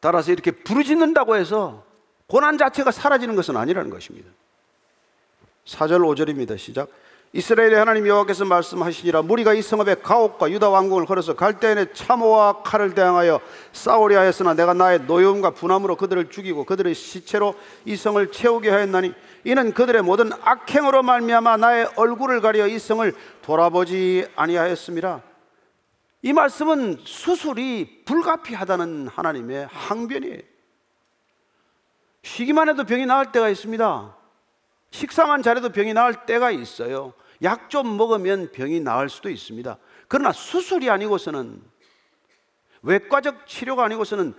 따라서 0.00 0.32
이렇게 0.32 0.50
부르짖는다고 0.50 1.36
해서 1.36 1.84
고난 2.26 2.58
자체가 2.58 2.90
사라지는 2.90 3.36
것은 3.36 3.56
아니라는 3.56 3.90
것입니다. 3.90 4.28
4절 5.64 6.00
5절입니다. 6.00 6.58
시작. 6.58 6.88
이스라엘의 7.34 7.76
하나님 7.76 8.06
여호와께서 8.06 8.44
말씀하시니라 8.44 9.22
무리가 9.22 9.54
이 9.54 9.62
성읍에 9.62 9.96
가옥과 10.02 10.50
유다 10.50 10.68
왕궁을 10.68 11.06
걸어서 11.06 11.34
갈대인의 11.34 11.94
참호와 11.94 12.62
칼을 12.62 12.94
대항하여 12.94 13.40
싸우려 13.72 14.18
하였으나 14.18 14.52
내가 14.52 14.74
나의 14.74 15.00
노여움과 15.04 15.52
분함으로 15.52 15.96
그들을 15.96 16.28
죽이고 16.28 16.64
그들의 16.66 16.94
시체로 16.94 17.54
이 17.86 17.96
성을 17.96 18.30
채우게 18.30 18.68
하였나니 18.68 19.14
이는 19.44 19.72
그들의 19.72 20.02
모든 20.02 20.30
악행으로 20.42 21.02
말미암아 21.02 21.56
나의 21.56 21.88
얼굴을 21.96 22.42
가려 22.42 22.66
이 22.66 22.78
성을 22.78 23.14
돌아보지 23.40 24.26
아니하였음이라 24.36 25.22
이 26.20 26.32
말씀은 26.34 26.98
수술이 27.02 28.02
불가피하다는 28.04 29.08
하나님의 29.08 29.68
항변이에요. 29.72 30.38
쉬기만 32.22 32.68
해도 32.68 32.84
병이 32.84 33.06
나을 33.06 33.32
때가 33.32 33.48
있습니다. 33.48 34.16
식사만 34.92 35.42
잘해도 35.42 35.70
병이 35.70 35.94
나을 35.94 36.26
때가 36.26 36.52
있어요. 36.52 37.14
약 37.42 37.70
좀 37.70 37.96
먹으면 37.96 38.52
병이 38.52 38.80
나을 38.80 39.08
수도 39.08 39.30
있습니다. 39.30 39.78
그러나 40.08 40.32
수술이 40.32 40.90
아니고서는 40.90 41.62
외과적 42.82 43.46
치료가 43.46 43.84
아니고서는 43.84 44.34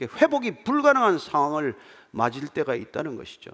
회복이 0.00 0.64
불가능한 0.64 1.18
상황을 1.18 1.78
맞을 2.10 2.48
때가 2.48 2.74
있다는 2.74 3.16
것이죠. 3.16 3.50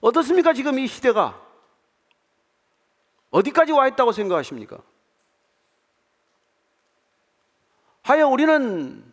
어떻습니까? 0.00 0.52
지금 0.52 0.78
이 0.78 0.86
시대가 0.86 1.40
어디까지 3.30 3.72
와 3.72 3.88
있다고 3.88 4.12
생각하십니까? 4.12 4.78
하여 8.02 8.28
우리는 8.28 9.12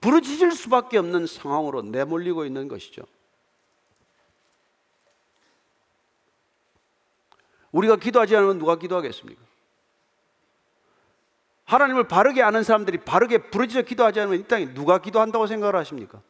부르짖을 0.00 0.52
수밖에 0.52 0.98
없는 0.98 1.26
상황으로 1.26 1.82
내몰리고 1.82 2.44
있는 2.44 2.68
것이죠. 2.68 3.02
우리가 7.72 7.96
기도하지 7.96 8.36
않으면 8.36 8.58
누가 8.58 8.76
기도하겠습니까? 8.76 9.42
하나님을 11.64 12.08
바르게 12.08 12.42
아는 12.42 12.62
사람들이 12.62 12.98
바르게 12.98 13.50
부르짖어 13.50 13.82
기도하지 13.82 14.20
않으면 14.20 14.40
이 14.40 14.44
땅에 14.44 14.72
누가 14.72 14.98
기도한다고 14.98 15.46
생각을 15.46 15.76
하십니까? 15.76 16.22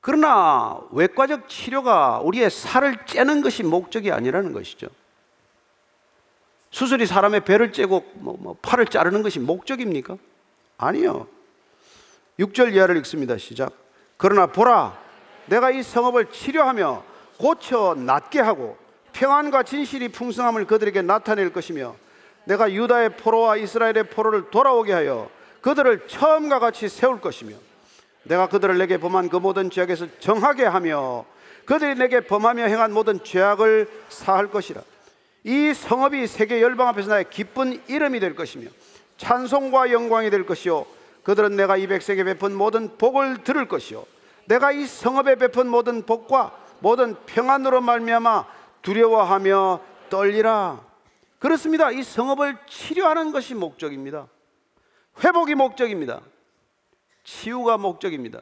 그러나 0.00 0.80
외과적 0.90 1.48
치료가 1.48 2.20
우리의 2.20 2.50
살을 2.50 3.04
째는 3.04 3.42
것이 3.42 3.62
목적이 3.62 4.10
아니라는 4.10 4.52
것이죠. 4.52 4.88
수술이 6.70 7.06
사람의 7.06 7.44
배를 7.44 7.72
째고 7.72 8.10
뭐, 8.14 8.36
뭐 8.40 8.56
팔을 8.60 8.86
자르는 8.86 9.22
것이 9.22 9.38
목적입니까? 9.38 10.16
아니요. 10.78 11.28
6절 12.38 12.74
이하를 12.74 12.96
읽습니다. 12.98 13.36
시작. 13.36 13.72
그러나 14.16 14.46
보라, 14.46 14.98
내가 15.46 15.70
이 15.70 15.82
성읍을 15.82 16.30
치료하며 16.30 17.02
고쳐 17.38 17.94
낫게 17.96 18.40
하고 18.40 18.76
평안과 19.12 19.62
진실이 19.62 20.08
풍성함을 20.08 20.66
그들에게 20.66 21.02
나타낼 21.02 21.52
것이며 21.52 21.96
내가 22.44 22.72
유다의 22.72 23.16
포로와 23.16 23.56
이스라엘의 23.56 24.04
포로를 24.10 24.50
돌아오게 24.50 24.92
하여 24.92 25.30
그들을 25.60 26.06
처음과 26.06 26.58
같이 26.58 26.88
세울 26.88 27.20
것이며 27.20 27.56
내가 28.24 28.48
그들을 28.48 28.76
내게 28.78 28.98
범한 28.98 29.28
그 29.28 29.36
모든 29.36 29.70
죄악에서 29.70 30.06
정하게 30.20 30.64
하며 30.64 31.24
그들이 31.64 31.96
내게 31.96 32.20
범하며 32.20 32.64
행한 32.64 32.92
모든 32.92 33.22
죄악을 33.22 33.88
사할 34.08 34.50
것이라 34.50 34.80
이 35.44 35.72
성읍이 35.74 36.26
세계 36.26 36.60
열방 36.62 36.88
앞에서 36.88 37.08
나의 37.10 37.26
기쁜 37.30 37.82
이름이 37.88 38.20
될 38.20 38.34
것이며 38.34 38.68
찬송과 39.16 39.92
영광이 39.92 40.30
될 40.30 40.46
것이요 40.46 40.86
그들은 41.28 41.56
내가 41.56 41.76
이 41.76 41.86
백성에 41.86 42.24
베푼 42.24 42.54
모든 42.54 42.96
복을 42.96 43.44
들을 43.44 43.68
것이요. 43.68 44.06
내가 44.46 44.72
이 44.72 44.86
성읍에 44.86 45.34
베푼 45.34 45.68
모든 45.68 46.06
복과 46.06 46.58
모든 46.78 47.16
평안으로 47.26 47.82
말미암아 47.82 48.46
두려워하며 48.80 49.82
떨리라. 50.08 50.82
그렇습니다. 51.38 51.90
이 51.90 52.02
성읍을 52.02 52.56
치료하는 52.66 53.30
것이 53.32 53.54
목적입니다. 53.54 54.26
회복이 55.22 55.54
목적입니다. 55.54 56.22
치유가 57.24 57.76
목적입니다. 57.76 58.40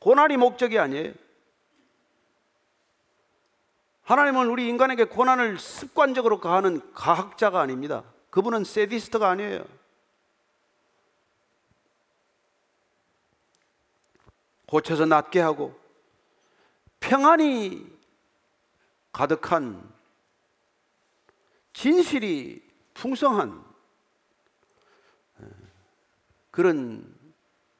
고난이 0.00 0.38
목적이 0.38 0.80
아니에요. 0.80 1.12
하나님은 4.02 4.48
우리 4.48 4.68
인간에게 4.68 5.04
고난을 5.04 5.60
습관적으로 5.60 6.40
가하는 6.40 6.80
가학자가 6.94 7.60
아닙니다. 7.60 8.02
그분은 8.30 8.64
세디스트가 8.64 9.30
아니에요. 9.30 9.81
고쳐서 14.72 15.04
낫게 15.04 15.38
하고 15.38 15.78
평안이 16.98 17.86
가득한 19.12 19.92
진실이 21.74 22.66
풍성한 22.94 23.62
그런 26.50 27.14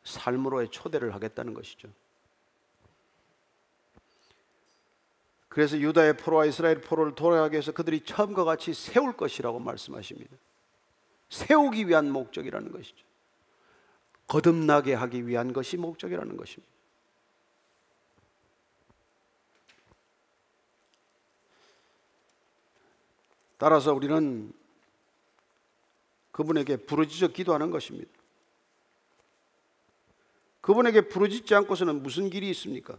삶으로의 0.05 0.69
초대를 0.69 1.15
하겠다는 1.15 1.55
것이죠. 1.55 1.89
그래서 5.49 5.79
유다의 5.79 6.19
포로와 6.19 6.45
이스라엘 6.45 6.83
포로를 6.83 7.15
돌아가게 7.15 7.57
해서 7.57 7.73
그들이 7.73 8.05
처음과 8.05 8.45
같이 8.45 8.75
세울 8.75 9.17
것이라고 9.17 9.61
말씀하십니다. 9.61 10.37
세우기 11.31 11.89
위한 11.89 12.11
목적이라는 12.11 12.71
것이죠. 12.71 13.07
거듭나게 14.27 14.93
하기 14.93 15.27
위한 15.27 15.55
것이 15.55 15.79
목적이라는 15.79 16.37
것입니다. 16.37 16.72
따라서 23.63 23.95
우리는 23.95 24.53
그분에게 26.33 26.79
부르짖어 26.79 27.29
기도하는 27.29 27.71
것입니다. 27.71 28.11
그분에게 30.61 31.03
부르짖지 31.03 31.55
않고서는 31.55 32.03
무슨 32.03 32.29
길이 32.29 32.51
있습니까? 32.51 32.99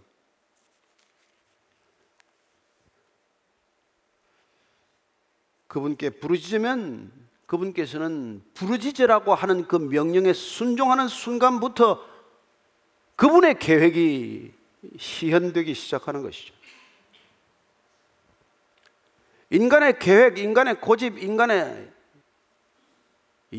그분께 5.68 6.12
부르짖으면 6.12 7.12
그분께서는 7.46 8.42
부르짖으라고 8.54 9.36
하는 9.36 9.68
그 9.68 9.76
명령에 9.76 10.32
순종하는 10.32 11.10
순간부터 11.10 12.02
그분의 13.18 13.60
계획이 13.60 14.54
시현되기 14.98 15.74
시작하는 15.74 16.22
것이죠. 16.24 16.54
인간의 19.54 20.00
계획, 20.00 20.40
인간의 20.40 20.82
고집, 20.82 21.22
인간의 21.22 21.92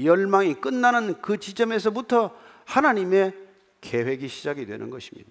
열망이 0.03 0.55
끝나는 0.55 1.23
그 1.23 1.39
지점에서부터 1.39 2.37
하나님의 2.65 3.33
계획이 3.81 4.27
시작이 4.27 4.67
되는 4.67 4.91
것입니다. 4.91 5.31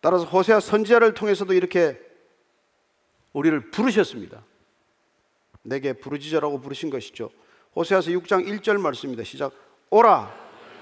따라서 0.00 0.24
호세아 0.24 0.60
선지자를 0.60 1.14
통해서도 1.14 1.52
이렇게 1.52 2.00
우리를 3.32 3.72
부르셨습니다. 3.72 4.44
내게 5.62 5.92
부르짖으라고 5.92 6.60
부르신 6.60 6.88
것이죠. 6.88 7.30
호세아서 7.74 8.12
6장 8.12 8.46
1절 8.46 8.80
말씀입니다. 8.80 9.24
시작. 9.24 9.52
오라 9.90 10.32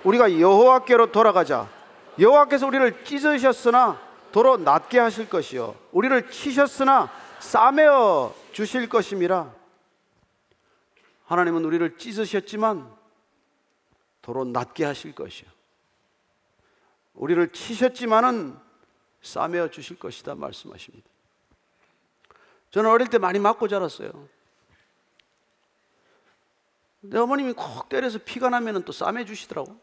우리가 0.05 0.39
여호와께로 0.39 1.11
돌아가자. 1.11 1.71
여호와께서 2.19 2.67
우리를 2.67 3.03
찢으셨으나 3.05 3.99
도로 4.31 4.59
낫게 4.59 4.99
하실 4.99 5.31
것이요 5.31 5.75
우리를 5.93 6.31
치셨으나 6.31 7.24
싸매어 7.45 8.35
주실 8.53 8.89
것임이라. 8.89 9.55
하나님은 11.27 11.65
우리를 11.65 11.99
찢으셨지만 11.99 12.91
도로 14.23 14.45
낫게 14.45 14.85
하실 14.85 15.15
것이요. 15.15 15.49
우리를 17.15 17.53
치셨지만은 17.53 18.59
싸매어 19.23 19.69
주실 19.71 19.99
것이다 19.99 20.35
말씀하십니다. 20.35 21.07
저는 22.71 22.91
어릴 22.91 23.09
때 23.09 23.19
많이 23.19 23.39
맞고 23.39 23.69
자랐어요. 23.69 24.11
내 27.03 27.19
어머님이 27.19 27.53
콕 27.53 27.89
때려서 27.89 28.19
피가 28.19 28.49
나면 28.49 28.85
또 28.85 28.93
싸매 28.93 29.25
주시더라고. 29.27 29.79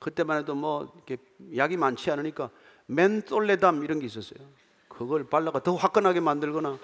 그때만 0.00 0.38
해도 0.38 0.54
뭐 0.54 0.92
이렇게 0.96 1.16
약이 1.56 1.76
많지 1.76 2.10
않으니까 2.10 2.50
멘솔레담 2.86 3.84
이런 3.84 4.00
게 4.00 4.06
있었어요. 4.06 4.65
그걸 4.96 5.28
발라가 5.28 5.62
더 5.62 5.74
화끈하게 5.74 6.20
만들거나 6.20 6.78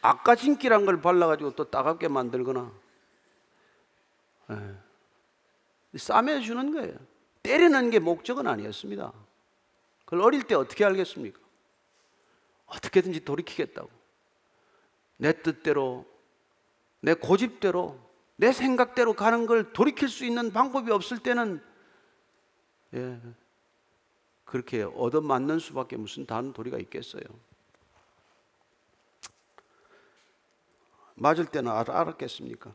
아까 0.00 0.34
진기란 0.34 0.86
걸 0.86 1.00
발라가지고 1.00 1.54
또 1.56 1.70
따갑게 1.70 2.08
만들거나 2.08 2.72
예. 4.50 5.98
싸매 5.98 6.40
주는 6.40 6.72
거예요. 6.72 6.96
때리는 7.42 7.90
게 7.90 7.98
목적은 7.98 8.46
아니었습니다. 8.46 9.12
그걸 10.06 10.22
어릴 10.22 10.42
때 10.44 10.54
어떻게 10.54 10.84
알겠습니까? 10.86 11.38
어떻게든지 12.66 13.24
돌이키겠다고. 13.24 13.90
내 15.18 15.42
뜻대로 15.42 16.06
내 17.00 17.12
고집대로 17.12 17.98
내 18.36 18.52
생각대로 18.52 19.12
가는 19.12 19.46
걸 19.46 19.72
돌이킬 19.74 20.08
수 20.08 20.24
있는 20.24 20.52
방법이 20.52 20.90
없을 20.92 21.18
때는 21.18 21.62
예, 22.94 23.20
그렇게 24.48 24.82
얻어맞는 24.82 25.58
수밖에 25.58 25.96
무슨 25.96 26.24
다른 26.24 26.54
도리가 26.54 26.78
있겠어요. 26.78 27.22
맞을 31.16 31.44
때는 31.44 31.70
알, 31.70 31.90
알았겠습니까? 31.90 32.74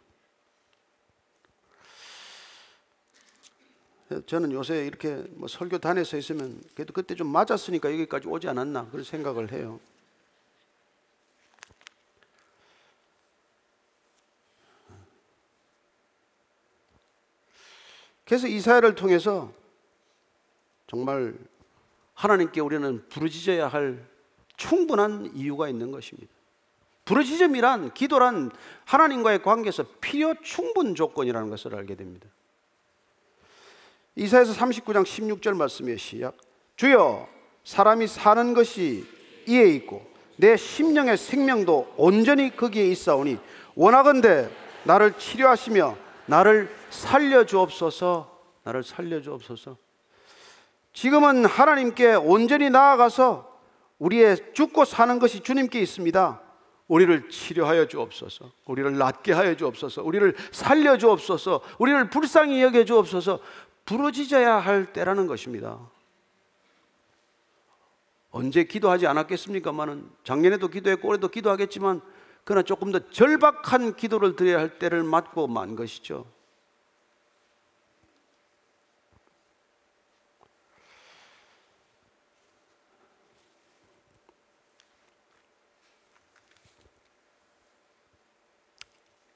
저는 4.27 4.51
요새 4.51 4.85
이렇게 4.85 5.15
뭐 5.31 5.47
설교단에서 5.47 6.17
있으면 6.17 6.61
그래도 6.75 6.93
그때 6.93 7.15
좀 7.15 7.25
맞았으니까 7.27 7.91
여기까지 7.91 8.27
오지 8.27 8.47
않았나 8.47 8.89
그런 8.91 9.03
생각을 9.03 9.51
해요. 9.51 9.79
그래서 18.25 18.47
이사야를 18.47 18.93
통해서 18.93 19.51
정말 20.85 21.35
하나님께 22.13 22.61
우리는 22.61 23.03
부르짖어야 23.09 23.67
할 23.67 24.05
충분한 24.57 25.31
이유가 25.33 25.67
있는 25.67 25.91
것입니다. 25.91 26.31
부르짖음이란 27.05 27.93
기도란 27.93 28.51
하나님과의 28.85 29.43
관계에서 29.43 29.85
필요 29.99 30.33
충분 30.41 30.95
조건이라는 30.95 31.49
것을 31.49 31.75
알게 31.75 31.95
됩니다. 31.95 32.27
이사에서 34.15 34.53
39장 34.53 35.03
16절 35.03 35.55
말씀의 35.55 35.97
시작. 35.97 36.37
주여 36.75 37.27
사람이 37.63 38.07
사는 38.07 38.53
것이 38.53 39.05
이에 39.47 39.67
있고 39.75 40.05
내 40.37 40.55
심령의 40.55 41.17
생명도 41.17 41.93
온전히 41.97 42.55
거기에 42.55 42.85
있사오니 42.87 43.37
원하건대 43.75 44.49
나를 44.83 45.17
치료하시며 45.17 45.97
나를 46.25 46.69
살려 46.89 47.45
주옵소서. 47.45 48.31
나를 48.63 48.83
살려 48.83 49.21
주옵소서. 49.21 49.77
지금은 50.93 51.45
하나님께 51.45 52.15
온전히 52.15 52.69
나아가서 52.69 53.51
우리의 53.99 54.53
죽고 54.53 54.85
사는 54.85 55.19
것이 55.19 55.41
주님께 55.41 55.81
있습니다. 55.81 56.41
우리를 56.87 57.29
치료하여 57.29 57.87
주옵소서. 57.87 58.51
우리를 58.65 58.97
낫게 58.97 59.31
하여 59.33 59.55
주옵소서. 59.55 60.03
우리를 60.03 60.35
살려 60.51 60.97
주옵소서. 60.97 61.61
우리를 61.79 62.09
불쌍히 62.09 62.61
여겨 62.61 62.85
주옵소서. 62.85 63.39
부러지져야 63.85 64.57
할 64.57 64.93
때라는 64.93 65.27
것입니다. 65.27 65.79
언제 68.31 68.63
기도하지 68.63 69.07
않았겠습니까만은 69.07 70.09
작년에도 70.23 70.67
기도했고 70.67 71.07
올해도 71.07 71.29
기도하겠지만 71.29 72.01
그러나 72.43 72.63
조금 72.63 72.91
더 72.91 72.99
절박한 73.11 73.95
기도를 73.95 74.35
드려야 74.35 74.59
할 74.59 74.79
때를 74.79 75.03
맞고 75.03 75.47
만 75.47 75.75
것이죠. 75.75 76.25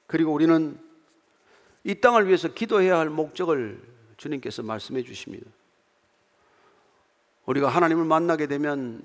그리고 0.08 0.32
우리는 0.32 0.76
이 1.84 1.94
땅을 1.94 2.26
위해서 2.26 2.48
기도해야 2.48 2.98
할 2.98 3.10
목적을 3.10 3.80
주님께서 4.16 4.64
말씀해 4.64 5.04
주십니다. 5.04 5.48
우리가 7.46 7.68
하나님을 7.68 8.04
만나게 8.04 8.46
되면 8.46 9.02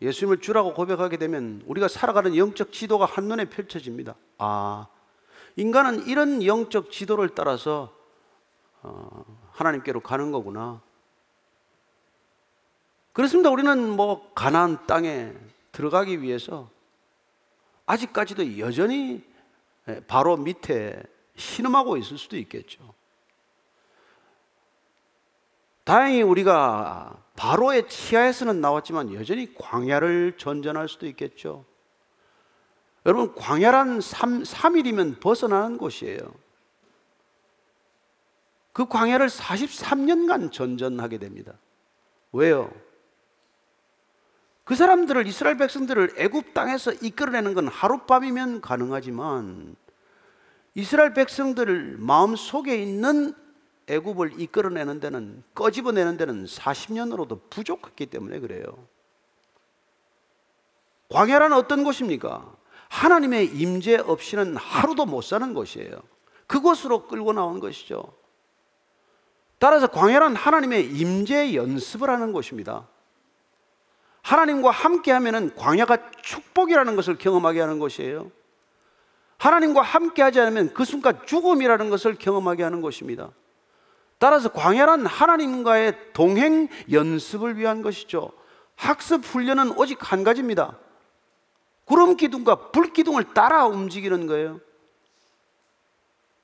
예수님을 0.00 0.40
주라고 0.40 0.74
고백하게 0.74 1.16
되면 1.16 1.62
우리가 1.66 1.88
살아가는 1.88 2.36
영적 2.36 2.72
지도가 2.72 3.04
한눈에 3.06 3.46
펼쳐집니다. 3.46 4.14
아, 4.36 4.86
인간은 5.56 6.06
이런 6.06 6.44
영적 6.44 6.92
지도를 6.92 7.30
따라서 7.34 7.92
어, 8.82 9.24
하나님께로 9.52 10.00
가는 10.00 10.30
거구나. 10.30 10.80
그렇습니다. 13.12 13.50
우리는 13.50 13.90
뭐 13.90 14.30
가나안 14.34 14.86
땅에 14.86 15.32
들어가기 15.72 16.22
위해서 16.22 16.70
아직까지도 17.86 18.58
여전히 18.58 19.24
바로 20.06 20.36
밑에 20.36 21.02
신음하고 21.36 21.96
있을 21.96 22.18
수도 22.18 22.36
있겠죠. 22.36 22.94
다행히 25.84 26.22
우리가 26.22 27.16
바로의 27.34 27.88
치하에서는 27.88 28.60
나왔지만 28.60 29.14
여전히 29.14 29.54
광야를 29.54 30.36
전전할 30.36 30.88
수도 30.88 31.06
있겠죠. 31.06 31.64
여러분, 33.06 33.34
광야란 33.34 34.00
3, 34.00 34.42
3일이면 34.42 35.20
벗어나는 35.20 35.78
곳이에요. 35.78 36.18
그 38.72 38.86
광야를 38.86 39.28
43년간 39.28 40.52
전전하게 40.52 41.18
됩니다. 41.18 41.54
왜요? 42.32 42.70
그 44.68 44.76
사람들을 44.76 45.26
이스라엘 45.26 45.56
백성들을 45.56 46.16
애굽 46.18 46.52
땅에서 46.52 46.92
이끌어내는 46.92 47.54
건 47.54 47.68
하룻밤이면 47.68 48.60
가능하지만 48.60 49.76
이스라엘 50.74 51.14
백성들 51.14 51.96
마음 51.98 52.36
속에 52.36 52.76
있는 52.76 53.32
애굽을 53.86 54.38
이끌어내는 54.38 55.00
데는 55.00 55.42
꺼집어내는 55.54 56.18
데는 56.18 56.44
40년으로도 56.44 57.48
부족했기 57.48 58.04
때문에 58.04 58.40
그래요. 58.40 58.66
광야란 61.08 61.54
어떤 61.54 61.82
곳입니까? 61.82 62.54
하나님의 62.90 63.46
임재 63.46 63.96
없이는 63.96 64.54
하루도 64.58 65.06
못 65.06 65.22
사는 65.22 65.54
곳이에요. 65.54 65.92
그곳으로 66.46 67.06
끌고 67.06 67.32
나온 67.32 67.58
것이죠. 67.58 68.12
따라서 69.58 69.86
광야란 69.86 70.36
하나님의 70.36 70.90
임재 70.94 71.54
연습을 71.54 72.10
하는 72.10 72.34
곳입니다. 72.34 72.86
하나님과 74.28 74.70
함께 74.70 75.10
하면은 75.12 75.54
광야가 75.56 76.10
축복이라는 76.20 76.96
것을 76.96 77.16
경험하게 77.16 77.60
하는 77.60 77.78
것이에요. 77.78 78.30
하나님과 79.38 79.80
함께 79.80 80.20
하지 80.20 80.38
않으면 80.38 80.74
그 80.74 80.84
순간 80.84 81.18
죽음이라는 81.24 81.88
것을 81.88 82.16
경험하게 82.16 82.62
하는 82.62 82.82
것입니다. 82.82 83.30
따라서 84.18 84.50
광야란 84.50 85.06
하나님과의 85.06 86.12
동행 86.12 86.68
연습을 86.92 87.56
위한 87.56 87.80
것이죠. 87.80 88.32
학습 88.76 89.24
훈련은 89.24 89.78
오직 89.78 90.12
한 90.12 90.24
가지입니다. 90.24 90.76
구름 91.86 92.14
기둥과 92.14 92.70
불 92.70 92.92
기둥을 92.92 93.32
따라 93.32 93.64
움직이는 93.66 94.26
거예요. 94.26 94.60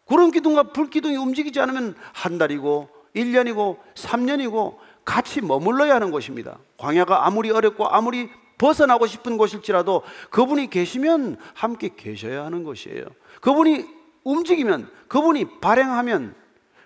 구름 0.07 0.30
기둥과 0.30 0.72
불 0.72 0.89
기둥이 0.89 1.16
움직이지 1.16 1.61
않으면 1.61 1.97
한 2.14 2.39
달이고 2.39 2.89
1년이고 3.14 3.78
3년이고 3.95 4.78
같이 5.05 5.41
머물러야 5.41 5.95
하는 5.97 6.11
곳입니다. 6.11 6.59
광야가 6.79 7.27
아무리 7.27 7.51
어렵고 7.51 7.89
아무리 7.89 8.31
벗어나고 8.59 9.07
싶은 9.07 9.37
곳일지라도 9.37 10.03
그분이 10.31 10.71
계시면 10.71 11.37
함께 11.55 11.91
계셔야 11.95 12.45
하는 12.45 12.65
것이에요. 12.65 13.05
그분이 13.41 13.85
움직이면, 14.25 14.91
그분이 15.09 15.61
발행하면 15.61 16.35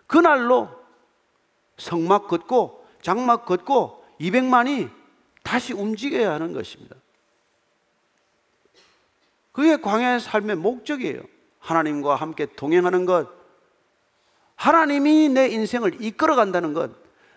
그날로 0.06 0.70
성막 1.76 2.26
걷고 2.26 2.84
장막 3.00 3.46
걷고 3.46 4.04
200만이 4.20 4.90
다시 5.44 5.72
움직여야 5.72 6.32
하는 6.32 6.52
것입니다. 6.52 6.96
그게 9.52 9.76
광야의 9.80 10.20
삶의 10.20 10.56
목적이에요. 10.56 11.20
하나님과 11.60 12.16
함께 12.16 12.46
동행하는 12.46 13.06
것, 13.06 13.28
하나님이 14.56 15.28
내 15.28 15.48
인생을 15.48 16.02
이끌어 16.02 16.34
간다는 16.34 16.74
것, 16.74 16.90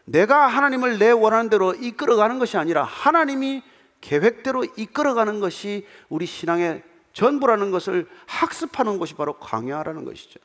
내가 0.06 0.48
하나님을 0.48 1.00
내 1.00 1.12
원하는 1.12 1.50
대로 1.50 1.74
이끌어가는 1.74 2.40
것이 2.40 2.58
아니라 2.58 2.84
하나님이 2.84 3.64
계획대로 4.02 4.64
이끌어가는 4.64 5.40
것이 5.40 5.88
우리 6.10 6.26
신앙의 6.26 6.84
전부라는 7.14 7.72
것을 7.72 8.08
학습하는 8.26 8.98
것이 8.98 9.14
바로 9.14 9.38
광야라는 9.38 10.06
것이죠. 10.06 10.40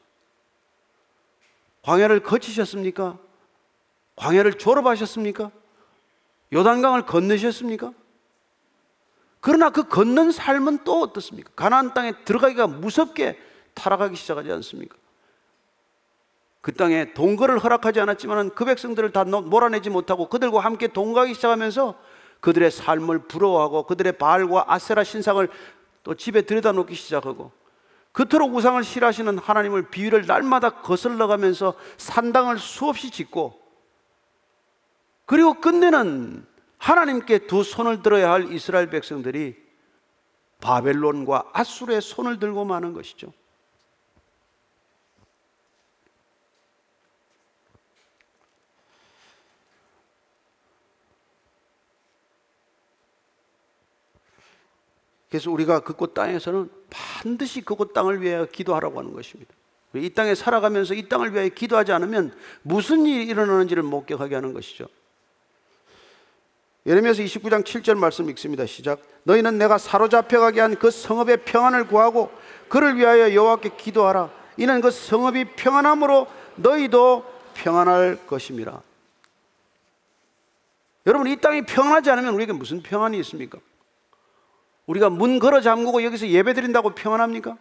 광야를 1.83 2.21
거치셨습니까? 2.21 3.19
광야를 4.17 4.55
졸업하셨습니까? 4.55 5.51
요단강을 6.53 7.07
건너셨습니까? 7.07 7.93
그러나 9.41 9.71
그 9.71 9.89
걷는 9.89 10.33
삶은 10.33 10.85
또 10.85 11.03
어떻습니까? 11.03 11.53
가나안 11.55 11.95
땅에 11.95 12.13
들어가기가 12.25 12.67
무섭게 12.67 13.39
타락하기 13.75 14.17
시작하지 14.17 14.51
않습니까? 14.53 14.97
그 16.67 16.73
땅에 16.73 17.13
동거를 17.15 17.61
허락하지 17.61 18.01
않았지만 18.01 18.51
그 18.57 18.65
백성들을 18.65 19.13
다 19.13 19.23
몰아내지 19.23 19.89
못하고 19.89 20.29
그들과 20.29 20.59
함께 20.59 20.89
동거하기 20.89 21.33
시작하면서 21.35 21.95
그들의 22.41 22.73
삶을 22.73 23.29
부러워하고 23.29 23.85
그들의 23.85 24.19
바알과 24.19 24.65
아세라 24.67 25.05
신상을 25.05 25.49
또 26.03 26.15
집에 26.17 26.43
들여다 26.43 26.73
놓기 26.73 26.97
시작하고 26.97 27.53
그토록 28.11 28.53
우상을 28.53 28.83
싫어하시는 28.83 29.39
하나님을 29.39 29.91
비위를 29.91 30.27
날마다 30.27 30.81
거슬러 30.81 31.29
가면서 31.29 31.75
산당을 31.99 32.59
수없이 32.59 33.13
짓고 33.13 33.57
그리고 35.25 35.61
끝내는 35.61 36.45
하나님께 36.79 37.47
두 37.47 37.63
손을 37.63 38.03
들어야 38.03 38.33
할 38.33 38.51
이스라엘 38.51 38.91
백성들이 38.91 39.55
바벨론과 40.61 41.51
아수르의 41.53 42.03
손을 42.03 42.41
들고 42.41 42.65
마는 42.65 42.93
것이죠. 42.93 43.33
그래서 55.29 55.51
우리가 55.51 55.81
그곳 55.81 56.15
땅에서는 56.15 56.71
반드시 56.91 57.61
그곳 57.61 57.93
땅을 57.93 58.23
위하여 58.23 58.47
기도하라고 58.47 58.99
하는 59.01 59.13
것입니다. 59.13 59.53
이 59.95 60.11
땅에 60.11 60.35
살아가면서 60.35 60.95
이 60.95 61.09
땅을 61.09 61.33
위하여 61.33 61.49
기도하지 61.49 61.93
않으면 61.93 62.35
무슨 62.63 63.07
일이 63.07 63.25
일어나는지를 63.27 63.83
목격하게 63.83 64.35
하는 64.35 64.53
것이죠. 64.53 64.87
예레미야서 66.87 67.23
29장 67.23 67.65
7절 67.65 67.97
말씀 67.97 68.31
읽습니다. 68.31 68.65
시작. 68.67 69.01
너희는 69.25 69.59
내가 69.59 69.77
사로잡혀가게 69.77 70.61
한 70.61 70.77
그 70.77 70.91
성읍의 70.91 71.39
평안을 71.45 71.89
구하고 71.89 72.31
그를 72.69 72.97
위하여 72.97 73.35
여호와께 73.35 73.71
기도하라. 73.77 74.31
이는 74.57 74.81
그 74.81 74.91
성읍이 74.91 75.57
평안함으로 75.57 76.29
너희도 76.57 77.25
평안할 77.55 78.27
것입니다. 78.27 78.83
여러분 81.07 81.27
이 81.27 81.37
땅이 81.37 81.63
평안하지 81.63 82.11
않으면 82.11 82.35
우리에게 82.35 82.53
무슨 82.53 82.83
평안이 82.83 83.19
있습니까? 83.21 83.59
우리가 84.87 85.11
문 85.11 85.39
걸어 85.39 85.61
잠그고 85.61 86.03
여기서 86.05 86.29
예배 86.29 86.55
드린다고 86.55 86.91
평안합니까? 86.95 87.59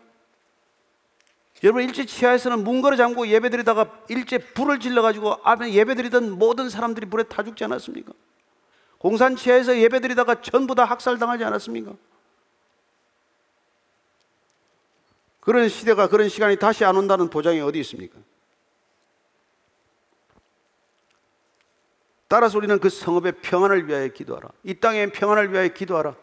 여러분 1.64 1.84
일제 1.84 2.06
치하에서는 2.06 2.64
문 2.64 2.82
걸어 2.82 2.96
잠그고 2.96 3.28
예배 3.28 3.50
드리다가 3.50 3.90
일제 4.10 4.38
불을 4.38 4.80
질러 4.80 5.02
가지고 5.02 5.38
앞에 5.44 5.74
예배 5.74 5.96
드리던 5.96 6.38
모든 6.38 6.70
사람들이 6.70 7.08
불에 7.08 7.24
타 7.24 7.44
죽지 7.44 7.64
않았습니까? 7.64 8.14
공산 9.00 9.36
치하에서 9.36 9.78
예배 9.78 10.02
드리다가 10.02 10.42
전부 10.42 10.76
다 10.76 10.86
학살당하지 10.86 11.44
않았습니까? 11.44 11.94
그런 15.40 15.70
시대가 15.70 16.08
그런 16.08 16.28
시간이 16.28 16.58
다시 16.58 16.86
안 16.86 16.98
온다는 16.98 17.30
보장이 17.30 17.62
어디 17.62 17.80
있습니까? 17.82 18.18
따라서 22.28 22.58
우리는 22.58 22.80
그 22.80 22.90
성읍의 22.90 23.34
평안을 23.42 23.88
위하여 23.88 24.08
기도하라. 24.08 24.50
이 24.64 24.74
땅의 24.74 25.12
평안을 25.12 25.52
위하여 25.54 25.68
기도하라. 25.68 26.16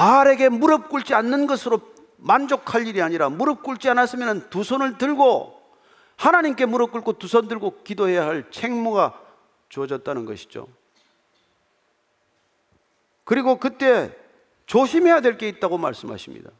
바알에게 0.00 0.48
무릎 0.48 0.88
꿇지 0.88 1.12
않는 1.12 1.46
것으로 1.46 1.78
만족할 2.16 2.86
일이 2.86 3.02
아니라 3.02 3.28
무릎 3.28 3.62
꿇지 3.62 3.90
않았으면 3.90 4.48
두 4.48 4.64
손을 4.64 4.96
들고 4.96 5.60
하나님께 6.16 6.64
무릎 6.64 6.92
꿇고 6.92 7.18
두 7.18 7.26
손 7.26 7.48
들고 7.48 7.82
기도해야 7.84 8.24
할 8.24 8.50
책무가 8.50 9.20
주어졌다는 9.68 10.24
것이죠. 10.24 10.68
그리고 13.24 13.58
그때 13.58 14.16
조심해야 14.64 15.20
될 15.20 15.36
게 15.36 15.48
있다고 15.48 15.76
말씀하십니다. 15.76 16.50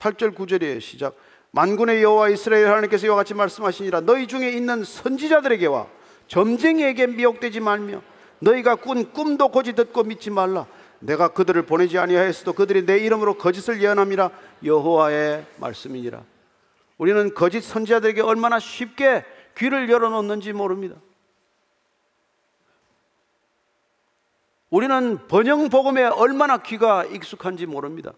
8절 0.00 0.34
9절의 0.34 0.80
시작. 0.80 1.14
만군의 1.52 2.02
여호와 2.02 2.30
이스라엘 2.30 2.66
하나님께서 2.66 3.06
이와 3.06 3.14
같이 3.14 3.32
말씀하시니라 3.34 4.00
너희 4.00 4.26
중에 4.26 4.50
있는 4.50 4.82
선지자들에게와 4.82 5.86
점쟁이에게 6.26 7.06
미혹되지 7.06 7.60
말며 7.60 8.02
너희가 8.40 8.74
꾼 8.74 9.12
꿈도 9.12 9.48
고지 9.48 9.74
듣고 9.74 10.02
믿지 10.02 10.30
말라. 10.30 10.66
내가 11.00 11.28
그들을 11.28 11.60
보내지 11.66 11.98
아니하였어도 11.98 12.52
그들이 12.52 12.86
내 12.86 12.98
이름으로 12.98 13.34
거짓을 13.34 13.82
예언함이라 13.82 14.30
여호와의 14.64 15.46
말씀이니라. 15.56 16.22
우리는 16.98 17.34
거짓 17.34 17.62
선지자들에게 17.62 18.20
얼마나 18.20 18.58
쉽게 18.58 19.24
귀를 19.56 19.90
열어놓는지 19.90 20.52
모릅니다. 20.52 20.96
우리는 24.68 25.26
번영 25.26 25.68
복음에 25.68 26.04
얼마나 26.04 26.58
귀가 26.58 27.04
익숙한지 27.04 27.66
모릅니다. 27.66 28.12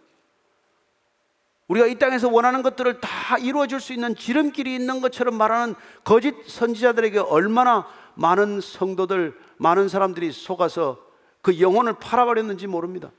우리가 1.68 1.87
이 1.87 1.95
땅에서 1.95 2.28
원하는 2.28 2.62
것들을 2.62 3.01
다 3.01 3.39
이루어질 3.39 3.80
수 3.80 3.95
있는 3.95 4.14
지름길이 4.14 4.74
있는 4.74 5.01
것처럼 5.01 5.37
말하는 5.37 5.74
거짓 6.05 6.35
선지자들에게 6.47 7.20
얼마나 7.20 7.87
많은 8.14 8.61
성도들, 8.61 9.39
많은 9.57 9.89
사람들이 9.89 10.33
속아서 10.33 11.12
그 11.43 11.61
영혼을 11.61 11.95
팔아버렸는지 11.99 12.66
모릅니다. 12.66 13.11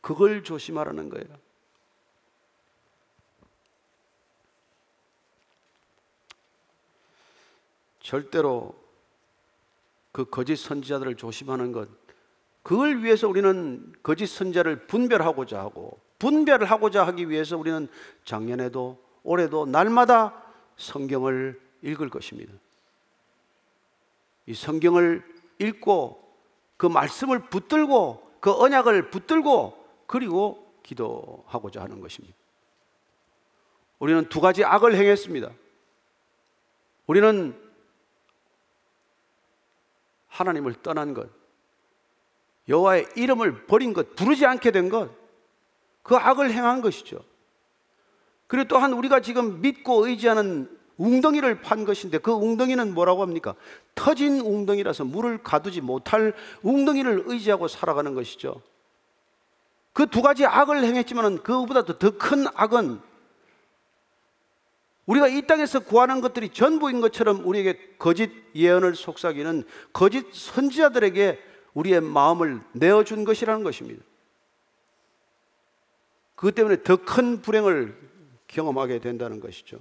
그걸 0.00 0.42
조심하라는 0.42 1.08
거예요. 1.08 1.26
절대로 8.00 8.74
그 10.10 10.24
거짓 10.24 10.56
선지자들을 10.56 11.16
조심하는 11.16 11.70
것, 11.70 11.88
그걸 12.62 13.04
위해서 13.04 13.28
우리는 13.28 13.92
거짓 14.02 14.26
선지자를 14.26 14.86
분별하고자 14.86 15.60
하고 15.60 16.00
분별을 16.18 16.68
하고자 16.68 17.06
하기 17.06 17.30
위해서 17.30 17.56
우리는 17.56 17.88
작년에도 18.24 19.02
올해도 19.22 19.66
날마다 19.66 20.42
성경을 20.76 21.60
읽을 21.82 22.10
것입니다. 22.10 22.52
이 24.46 24.54
성경을 24.54 25.22
읽고 25.58 26.29
그 26.80 26.86
말씀을 26.86 27.40
붙들고 27.50 28.36
그 28.40 28.50
언약을 28.50 29.10
붙들고 29.10 29.86
그리고 30.06 30.72
기도하고자 30.82 31.82
하는 31.82 32.00
것입니다. 32.00 32.34
우리는 33.98 34.26
두 34.30 34.40
가지 34.40 34.64
악을 34.64 34.94
행했습니다. 34.94 35.50
우리는 37.06 37.54
하나님을 40.28 40.72
떠난 40.80 41.12
것, 41.12 41.28
여호와의 42.66 43.08
이름을 43.14 43.66
버린 43.66 43.92
것, 43.92 44.16
부르지 44.16 44.46
않게 44.46 44.70
된 44.70 44.88
것, 44.88 45.10
그 46.02 46.16
악을 46.16 46.50
행한 46.50 46.80
것이죠. 46.80 47.22
그리고 48.46 48.68
또한 48.68 48.94
우리가 48.94 49.20
지금 49.20 49.60
믿고 49.60 50.06
의지하는 50.06 50.79
웅덩이를 51.00 51.62
판 51.62 51.86
것인데 51.86 52.18
그 52.18 52.30
웅덩이는 52.30 52.92
뭐라고 52.92 53.22
합니까? 53.22 53.54
터진 53.94 54.40
웅덩이라서 54.40 55.04
물을 55.04 55.42
가두지 55.42 55.80
못할 55.80 56.34
웅덩이를 56.62 57.24
의지하고 57.26 57.68
살아가는 57.68 58.14
것이죠. 58.14 58.60
그 59.94 60.06
두 60.06 60.20
가지 60.22 60.44
악을 60.44 60.84
행했지만 60.84 61.42
그보다도 61.42 61.98
더큰 61.98 62.46
악은 62.54 63.00
우리가 65.06 65.26
이 65.28 65.46
땅에서 65.46 65.80
구하는 65.80 66.20
것들이 66.20 66.50
전부인 66.50 67.00
것처럼 67.00 67.44
우리에게 67.46 67.96
거짓 67.98 68.30
예언을 68.54 68.94
속삭이는 68.94 69.64
거짓 69.92 70.26
선지자들에게 70.32 71.38
우리의 71.74 72.00
마음을 72.02 72.60
내어준 72.72 73.24
것이라는 73.24 73.64
것입니다. 73.64 74.04
그것 76.34 76.54
때문에 76.54 76.82
더 76.82 76.96
큰 76.96 77.40
불행을 77.40 77.96
경험하게 78.48 79.00
된다는 79.00 79.40
것이죠. 79.40 79.78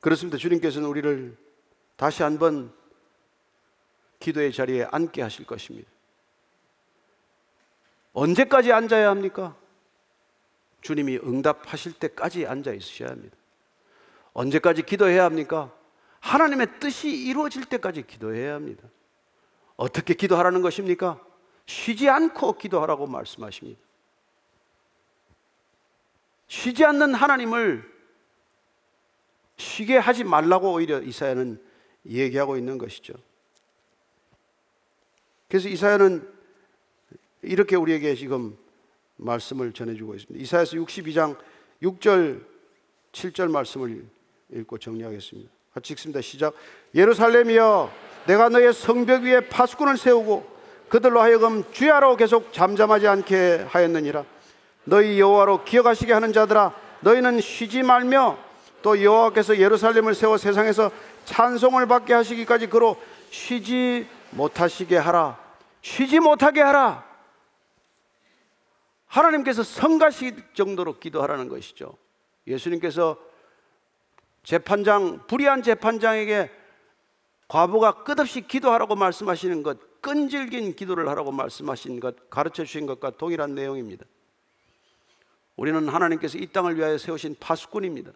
그렇습니다. 0.00 0.38
주님께서는 0.38 0.88
우리를 0.88 1.36
다시 1.96 2.22
한번 2.22 2.72
기도의 4.20 4.52
자리에 4.52 4.86
앉게 4.90 5.22
하실 5.22 5.46
것입니다. 5.46 5.90
언제까지 8.12 8.72
앉아야 8.72 9.10
합니까? 9.10 9.56
주님이 10.80 11.18
응답하실 11.18 11.94
때까지 11.94 12.46
앉아 12.46 12.72
있으셔야 12.72 13.10
합니다. 13.10 13.36
언제까지 14.32 14.82
기도해야 14.82 15.24
합니까? 15.24 15.72
하나님의 16.20 16.78
뜻이 16.80 17.10
이루어질 17.10 17.64
때까지 17.64 18.02
기도해야 18.06 18.54
합니다. 18.54 18.88
어떻게 19.76 20.14
기도하라는 20.14 20.62
것입니까? 20.62 21.24
쉬지 21.66 22.08
않고 22.08 22.54
기도하라고 22.54 23.06
말씀하십니다. 23.06 23.80
쉬지 26.48 26.84
않는 26.84 27.14
하나님을 27.14 27.97
쉬게 29.58 29.98
하지 29.98 30.24
말라고 30.24 30.72
오히려 30.72 31.00
이사야는 31.00 31.60
얘기하고 32.06 32.56
있는 32.56 32.78
것이죠. 32.78 33.12
그래서 35.48 35.68
이사야는 35.68 36.26
이렇게 37.42 37.76
우리에게 37.76 38.14
지금 38.14 38.56
말씀을 39.16 39.72
전해주고 39.72 40.14
있습니다. 40.14 40.42
이사야서 40.42 40.76
62장 40.76 41.36
6절, 41.82 42.44
7절 43.12 43.50
말씀을 43.50 44.04
읽고 44.52 44.78
정리하겠습니다. 44.78 45.50
같이 45.74 45.92
읽습니다. 45.92 46.20
시작. 46.20 46.54
예루살렘이여, 46.94 47.92
내가 48.26 48.48
너의 48.48 48.72
성벽 48.72 49.22
위에 49.22 49.48
파수꾼을 49.48 49.96
세우고 49.96 50.58
그들로 50.88 51.20
하여금 51.20 51.64
주야로 51.72 52.16
계속 52.16 52.52
잠잠하지 52.52 53.06
않게 53.06 53.66
하였느니라. 53.68 54.24
너희 54.84 55.20
여호와로 55.20 55.64
기억하시게 55.64 56.12
하는 56.12 56.32
자들아, 56.32 56.74
너희는 57.00 57.40
쉬지 57.40 57.82
말며 57.82 58.38
또 58.88 59.02
여호와께서 59.02 59.58
예루살렘을 59.58 60.14
세워 60.14 60.38
세상에서 60.38 60.90
찬송을 61.26 61.86
받게 61.88 62.14
하시기까지 62.14 62.68
그로 62.68 62.96
쉬지 63.28 64.08
못하시게 64.30 64.96
하라. 64.96 65.38
쉬지 65.82 66.20
못하게 66.20 66.62
하라. 66.62 67.06
하나님께서 69.04 69.62
성가실 69.62 70.54
정도로 70.54 70.98
기도하라는 71.00 71.50
것이죠. 71.50 71.98
예수님께서 72.46 73.18
재판장, 74.42 75.26
불의한 75.26 75.62
재판장에게 75.62 76.50
과부가 77.46 78.04
끝없이 78.04 78.40
기도하라고 78.40 78.96
말씀하시는 78.96 79.62
것, 79.62 80.00
끈질긴 80.00 80.76
기도를 80.76 81.10
하라고 81.10 81.30
말씀하신 81.30 82.00
것, 82.00 82.30
가르쳐 82.30 82.64
주신 82.64 82.86
것과 82.86 83.10
동일한 83.18 83.54
내용입니다. 83.54 84.06
우리는 85.56 85.86
하나님께서 85.90 86.38
이 86.38 86.46
땅을 86.46 86.78
위하여 86.78 86.96
세우신 86.96 87.36
파수꾼입니다. 87.38 88.12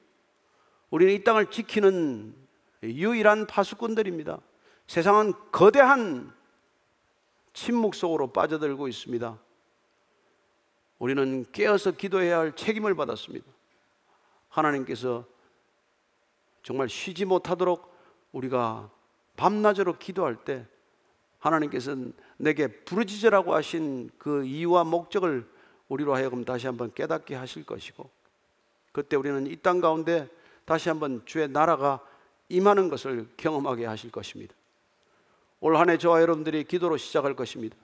우리는 0.93 1.14
이 1.14 1.24
땅을 1.24 1.47
지키는 1.47 2.34
유일한 2.82 3.47
파수꾼들입니다. 3.47 4.38
세상은 4.86 5.32
거대한 5.51 6.30
침묵 7.55 7.95
속으로 7.95 8.30
빠져들고 8.30 8.88
있습니다. 8.88 9.38
우리는 10.99 11.47
깨어서 11.51 11.93
기도해야 11.93 12.40
할 12.40 12.55
책임을 12.55 12.95
받았습니다. 12.95 13.47
하나님께서 14.51 15.24
정말 16.62 16.90
쉬지 16.90 17.24
못하도록 17.24 17.90
우리가 18.32 18.90
밤낮으로 19.36 19.99
기도할 19.99 20.45
때 20.45 20.66
하나님께서는 21.38 22.12
내게 22.36 22.66
부르짖으라고 22.66 23.55
하신 23.55 24.11
그 24.18 24.45
이유와 24.45 24.84
목적을 24.84 25.51
우리로 25.88 26.14
하여금 26.14 26.45
다시 26.45 26.66
한번 26.66 26.93
깨닫게 26.93 27.34
하실 27.34 27.64
것이고 27.64 28.11
그때 28.93 29.16
우리는 29.16 29.47
이 29.47 29.57
땅 29.57 29.80
가운데 29.80 30.28
다시 30.64 30.88
한번 30.88 31.22
주의 31.24 31.48
나라가 31.48 32.00
임하는 32.48 32.88
것을 32.88 33.28
경험하게 33.36 33.86
하실 33.86 34.10
것입니다. 34.10 34.54
올 35.60 35.76
한해 35.76 35.98
저와 35.98 36.20
여러분들이 36.20 36.64
기도로 36.64 36.96
시작할 36.96 37.34
것입니다. 37.34 37.76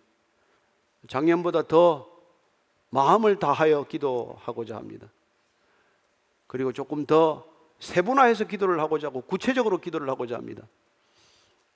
작년보다 1.07 1.62
더 1.62 2.11
마음을 2.91 3.39
다하여 3.39 3.85
기도하고자 3.85 4.76
합니다. 4.76 5.09
그리고 6.47 6.72
조금 6.72 7.07
더 7.07 7.47
세분화해서 7.79 8.45
기도를 8.45 8.81
하고자 8.81 9.09
하고 9.09 9.20
구체적으로 9.20 9.79
기도를 9.79 10.09
하고자 10.09 10.35
합니다. 10.35 10.66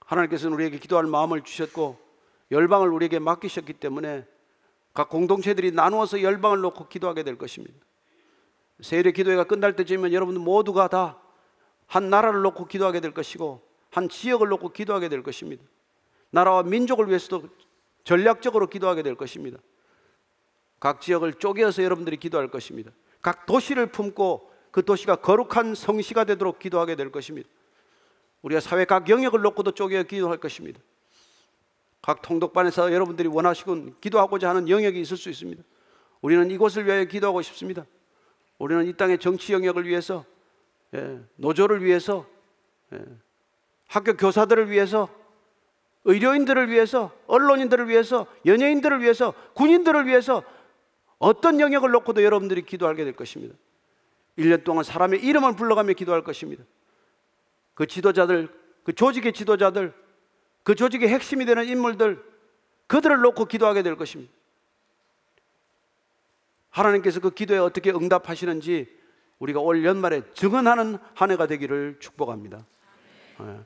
하나님께서는 0.01 0.55
우리에게 0.55 0.79
기도할 0.79 1.07
마음을 1.07 1.43
주셨고 1.43 1.99
열방을 2.51 2.89
우리에게 2.89 3.19
맡기셨기 3.19 3.75
때문에 3.75 4.27
각 4.93 5.09
공동체들이 5.09 5.71
나누어서 5.73 6.23
열방을 6.23 6.61
놓고 6.61 6.89
기도하게 6.89 7.23
될 7.23 7.39
것입니다. 7.39 7.75
세일의 8.83 9.13
기도회가 9.15 9.45
끝날 9.45 9.75
때쯤이면 9.75 10.13
여러분 10.13 10.39
모두가 10.39 10.89
다 10.89 11.23
한 11.93 12.09
나라를 12.09 12.41
놓고 12.41 12.65
기도하게 12.69 13.01
될 13.01 13.13
것이고 13.13 13.61
한 13.91 14.09
지역을 14.09 14.49
놓고 14.49 14.71
기도하게 14.71 15.11
될 15.11 15.23
것입니다. 15.23 15.63
나라와 16.31 16.63
민족을 16.63 17.09
위해서도 17.09 17.51
전략적으로 18.03 18.71
기도하게 18.71 19.03
될 19.03 19.15
것입니다. 19.15 19.59
각 20.81 21.03
지역을 21.03 21.35
쪼개서 21.35 21.83
여러분들이 21.85 22.17
기도할 22.17 22.49
것입니다. 22.49 22.93
각 23.21 23.45
도시를 23.45 23.89
품고 23.89 24.51
그 24.71 24.87
도시가 24.87 25.17
거룩한 25.17 25.75
성시가 25.75 26.25
되도록 26.25 26.59
기도하게 26.59 26.97
될 26.97 27.13
것입니다. 27.13 27.47
우리가 28.41 28.63
사회 28.63 28.87
각 28.87 29.11
영역을 29.11 29.43
놓고도 29.43 29.73
쪼개 29.73 30.03
기도할 30.05 30.39
것입니다. 30.39 30.81
각 32.01 32.23
통독반에서 32.23 32.91
여러분들이 32.91 33.29
원하시고 33.29 33.99
기도하고자 34.01 34.49
하는 34.49 34.71
영역이 34.71 34.99
있을 34.99 35.19
수 35.19 35.29
있습니다. 35.29 35.63
우리는 36.23 36.51
이곳을 36.51 36.87
위하여 36.87 37.05
기도하고 37.05 37.43
싶습니다. 37.43 37.85
우리는 38.63 38.87
이 38.87 38.93
땅의 38.93 39.19
정치 39.19 39.53
영역을 39.53 39.89
위해서 39.89 40.25
예, 40.95 41.21
노조를 41.35 41.85
위해서 41.85 42.25
예, 42.93 43.05
학교 43.89 44.17
교사들을 44.17 44.71
위해서 44.71 45.09
의료인들을 46.05 46.71
위해서 46.71 47.11
언론인들을 47.27 47.89
위해서 47.89 48.29
연예인들을 48.47 49.03
위해서 49.03 49.35
군인들을 49.55 50.07
위해서 50.07 50.45
어떤 51.19 51.59
영역을 51.59 51.91
놓고도 51.91 52.23
여러분들이 52.23 52.63
기도하게 52.63 53.03
될 53.03 53.15
것입니다. 53.15 53.57
1년 54.39 54.63
동안 54.63 54.85
사람의 54.85 55.25
이름을 55.25 55.57
불러가며 55.57 55.95
기도할 55.95 56.23
것입니다. 56.23 56.63
그 57.75 57.89
지도자들, 57.89 58.49
그 58.85 58.93
조직의 58.93 59.33
지도자들, 59.33 59.93
그 60.63 60.77
조직의 60.77 61.09
핵심이 61.09 61.45
되는 61.47 61.67
인물들, 61.67 62.23
그들을 62.87 63.23
놓고 63.23 63.47
기도하게 63.47 63.83
될 63.83 63.97
것입니다. 63.97 64.33
하나님께서 66.73 67.21
그 67.21 67.31
기도에 67.31 67.59
어떻게 67.59 67.91
응답하시는지 67.91 68.89
우리가 69.39 69.61
올 69.61 69.85
연말에 69.85 70.23
증언하는 70.35 70.99
한 71.15 71.31
해가 71.31 71.47
되기를 71.47 71.99
축복합니다. 72.01 72.67
네. 73.41 73.61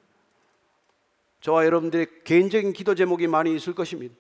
저와 1.41 1.65
여러분들의 1.65 2.25
개인적인 2.25 2.73
기도 2.73 2.95
제목이 2.95 3.27
많이 3.29 3.55
있을 3.55 3.75
것입니다. 3.75 4.15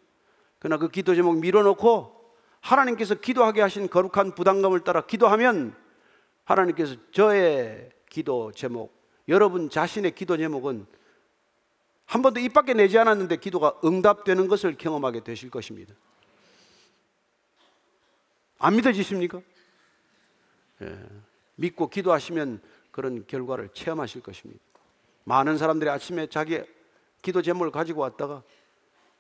그러나 0.59 0.78
그 0.78 0.89
기도 0.89 1.14
제목 1.14 1.39
밀어놓고 1.39 2.14
하나님께서 2.61 3.16
기도하게 3.16 3.61
하신 3.62 3.89
거룩한 3.89 4.34
부담감을 4.34 4.80
따라 4.80 5.07
기도하면 5.07 5.74
하나님께서 6.45 6.97
저의 7.11 7.91
기도 8.09 8.53
제목, 8.53 8.95
여러분 9.28 9.68
자신의 9.68 10.14
기도 10.14 10.37
제목은 10.37 10.87
한 12.05 12.22
번도 12.22 12.39
입 12.39 12.53
밖에 12.53 12.72
내지 12.72 12.99
않았는데 12.99 13.37
기도가 13.37 13.74
응답되는 13.84 14.47
것을 14.47 14.76
경험하게 14.78 15.24
되실 15.24 15.51
것입니다. 15.51 15.95
안 18.59 18.76
믿어지십니까? 18.76 19.40
예, 20.82 20.98
믿고 21.57 21.88
기도하시면 21.88 22.61
그런 22.90 23.26
결과를 23.26 23.70
체험하실 23.74 24.22
것입니다. 24.22 24.61
많은 25.24 25.59
사람들이 25.59 25.90
아침에 25.90 26.26
자기 26.28 26.62
기도 27.22 27.42
제목을 27.42 27.70
가지고 27.70 28.02
왔다가 28.02 28.42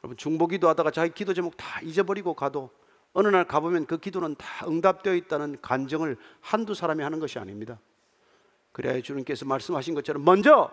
여러분 0.02 0.16
중보 0.16 0.46
기도하다가 0.46 0.90
자기 0.90 1.12
기도 1.12 1.34
제목 1.34 1.56
다 1.56 1.80
잊어버리고 1.82 2.34
가도 2.34 2.70
어느 3.12 3.28
날 3.28 3.44
가보면 3.44 3.86
그 3.86 3.98
기도는 3.98 4.36
다 4.36 4.66
응답되어 4.66 5.14
있다는 5.14 5.58
간증을 5.62 6.16
한두 6.40 6.74
사람이 6.74 7.02
하는 7.02 7.18
것이 7.18 7.38
아닙니다. 7.38 7.80
그래야 8.72 9.00
주님께서 9.00 9.46
말씀하신 9.46 9.94
것처럼 9.94 10.24
먼저 10.24 10.70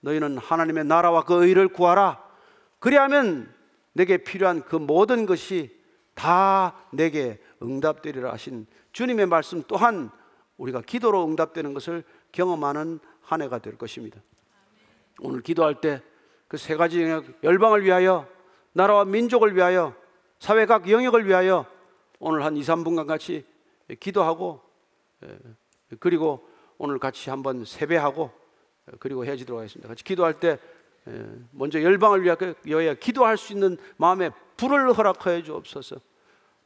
너희는 0.00 0.38
하나님의 0.38 0.84
나라와 0.84 1.22
그 1.24 1.44
의를 1.44 1.68
구하라. 1.68 2.22
그리하면 2.78 3.54
내게 3.92 4.18
필요한 4.18 4.62
그 4.62 4.76
모든 4.76 5.26
것이 5.26 5.78
다 6.14 6.74
내게 6.92 7.38
응답되리라 7.62 8.32
하신 8.32 8.66
주님의 8.92 9.26
말씀 9.26 9.62
또한 9.66 10.10
우리가 10.56 10.80
기도로 10.82 11.24
응답되는 11.26 11.74
것을 11.74 12.04
경험하는 12.32 13.00
한 13.22 13.42
해가 13.42 13.58
될 13.58 13.76
것입니다. 13.76 14.20
오늘 15.20 15.40
기도할 15.42 15.80
때 15.80 16.02
그 16.48 16.56
세 16.56 16.76
가지 16.76 17.02
영역, 17.02 17.24
열방을 17.42 17.84
위하여, 17.84 18.28
나라와 18.72 19.04
민족을 19.04 19.56
위하여, 19.56 19.94
사회 20.38 20.64
각 20.66 20.88
영역을 20.88 21.26
위하여 21.26 21.66
오늘 22.18 22.44
한 22.44 22.56
2, 22.56 22.60
3분간 22.60 23.06
같이 23.06 23.44
기도하고 23.98 24.60
그리고 25.98 26.48
오늘 26.78 26.98
같이 26.98 27.30
한번 27.30 27.64
세배하고 27.64 28.30
그리고 29.00 29.24
헤어지도록 29.24 29.58
하겠습니다. 29.58 29.88
같이 29.88 30.04
기도할 30.04 30.38
때 30.38 30.58
먼저 31.50 31.82
열방을 31.82 32.22
위하여 32.64 32.94
기도할 32.94 33.36
수 33.36 33.52
있는 33.52 33.76
마음에 33.96 34.30
불을 34.56 34.92
허락하여 34.92 35.42
주옵소서. 35.42 35.96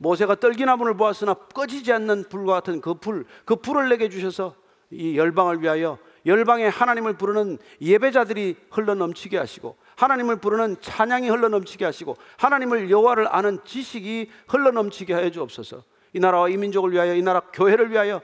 모세가 0.00 0.36
떨기나무를 0.36 0.94
보았으나 0.94 1.34
꺼지지 1.34 1.92
않는 1.92 2.24
불과 2.30 2.54
같은 2.54 2.80
그 2.80 2.94
불, 2.94 3.26
그 3.44 3.56
불을 3.56 3.90
내게 3.90 4.08
주셔서 4.08 4.54
이 4.90 5.16
열방을 5.16 5.62
위하여 5.62 5.98
열방의 6.24 6.70
하나님을 6.70 7.14
부르는 7.14 7.58
예배자들이 7.82 8.56
흘러 8.70 8.94
넘치게 8.94 9.36
하시고 9.36 9.76
하나님을 9.96 10.36
부르는 10.36 10.76
찬양이 10.80 11.28
흘러 11.28 11.48
넘치게 11.48 11.84
하시고 11.84 12.16
하나님을 12.38 12.90
여호와를 12.90 13.28
아는 13.30 13.58
지식이 13.64 14.30
흘러 14.48 14.70
넘치게 14.70 15.12
하여 15.12 15.30
주옵소서. 15.30 15.84
이 16.14 16.18
나라와 16.18 16.48
이 16.48 16.56
민족을 16.56 16.92
위하여 16.92 17.14
이 17.14 17.22
나라 17.22 17.40
교회를 17.52 17.90
위하여 17.90 18.22